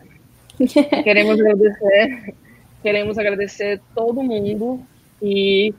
[1.03, 2.34] queremos agradecer,
[2.82, 4.84] queremos agradecer todo mundo
[5.20, 5.74] que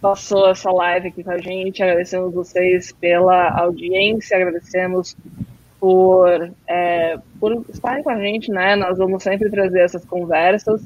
[0.00, 5.16] passou essa live aqui com a gente, agradecemos vocês pela audiência, agradecemos
[5.80, 8.76] por, é, por estarem com a gente, né?
[8.76, 10.82] Nós vamos sempre trazer essas conversas.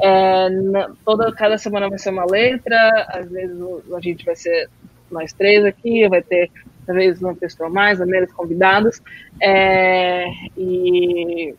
[0.00, 3.56] É, na, toda cada semana vai ser uma letra, às vezes
[3.92, 4.68] a gente vai ser
[5.10, 6.50] nós três aqui, vai ter
[6.86, 9.02] talvez uma pessoa mais, ou menos convidados.
[9.40, 10.26] É,
[10.56, 11.54] e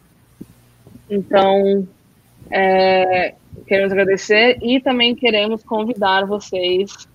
[1.10, 1.88] então
[2.52, 3.36] é,
[3.68, 7.08] queremos agradecer e também queremos convidar vocês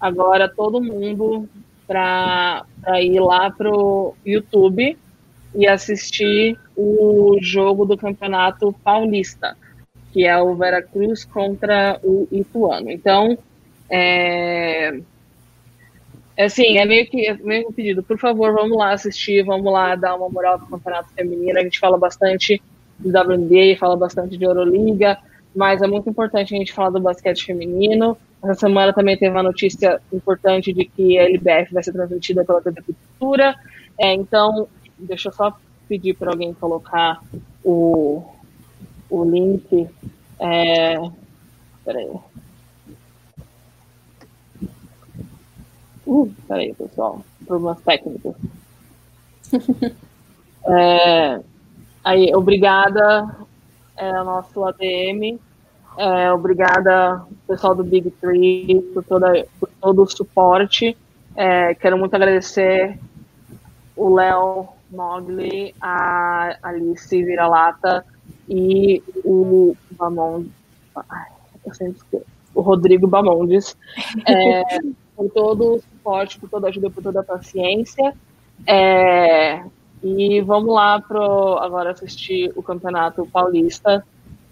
[0.00, 1.48] agora todo mundo
[1.86, 2.64] para
[3.00, 4.96] ir lá pro YouTube
[5.54, 9.56] e assistir o jogo do Campeonato Paulista,
[10.12, 12.90] que é o Veracruz contra o Ituano.
[12.90, 13.38] Então,
[13.88, 14.98] é,
[16.36, 18.02] é assim, é meio que é meio um pedido.
[18.02, 21.58] Por favor, vamos lá assistir, vamos lá dar uma moral pro campeonato feminino.
[21.58, 22.60] A gente fala bastante
[22.98, 25.18] de WNBA, fala bastante de Euroliga,
[25.54, 28.16] mas é muito importante a gente falar do basquete feminino.
[28.42, 32.60] Essa semana também teve uma notícia importante de que a LBF vai ser transmitida pela
[32.60, 33.54] TV Cultura.
[33.98, 34.68] É, então,
[34.98, 35.56] deixa eu só
[35.88, 37.20] pedir para alguém colocar
[37.64, 38.22] o,
[39.08, 39.88] o link.
[40.38, 40.96] É,
[41.84, 42.10] peraí.
[46.06, 47.24] Uh, peraí, pessoal.
[47.46, 48.36] Problemas técnicos.
[50.68, 51.40] é,
[52.06, 53.36] aí, obrigada
[53.96, 55.38] é, ao nosso ADM.
[55.98, 60.96] É, obrigada, pessoal do Big Three, por, toda, por todo o suporte.
[61.34, 62.96] É, quero muito agradecer
[63.96, 68.04] o Léo Mogli, a Alice Vira-Lata
[68.48, 70.44] e o Bamon,
[72.54, 73.76] o Rodrigo Bamondes,
[74.28, 74.62] é,
[75.16, 78.14] por todo o suporte, por toda a ajuda, por toda a paciência.
[78.66, 79.62] É,
[80.02, 84.04] e vamos lá pro agora assistir o Campeonato Paulista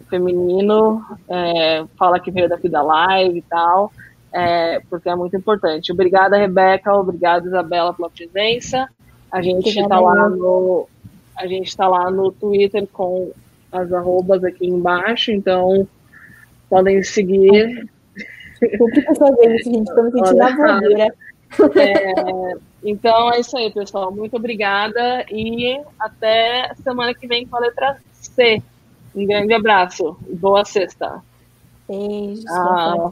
[0.08, 1.04] Feminino.
[1.28, 3.92] É, fala que veio daqui da live e tal,
[4.32, 5.92] é, porque é muito importante.
[5.92, 6.94] Obrigada, Rebeca.
[6.94, 8.88] Obrigada, Isabela, pela presença.
[9.30, 10.88] A gente está lá no
[11.36, 13.32] a gente está lá no Twitter com
[13.72, 15.86] as arrobas aqui embaixo, então
[16.70, 17.88] podem seguir.
[18.78, 21.14] Publica sua vez, gente, estamos sentindo a bandeira.
[21.76, 22.54] É,
[22.84, 24.12] então é isso aí, pessoal.
[24.12, 28.62] Muito obrigada e até semana que vem com a letra C.
[29.14, 31.22] Um grande abraço e boa sexta.
[31.88, 32.42] Beijo.
[32.48, 33.10] Ah.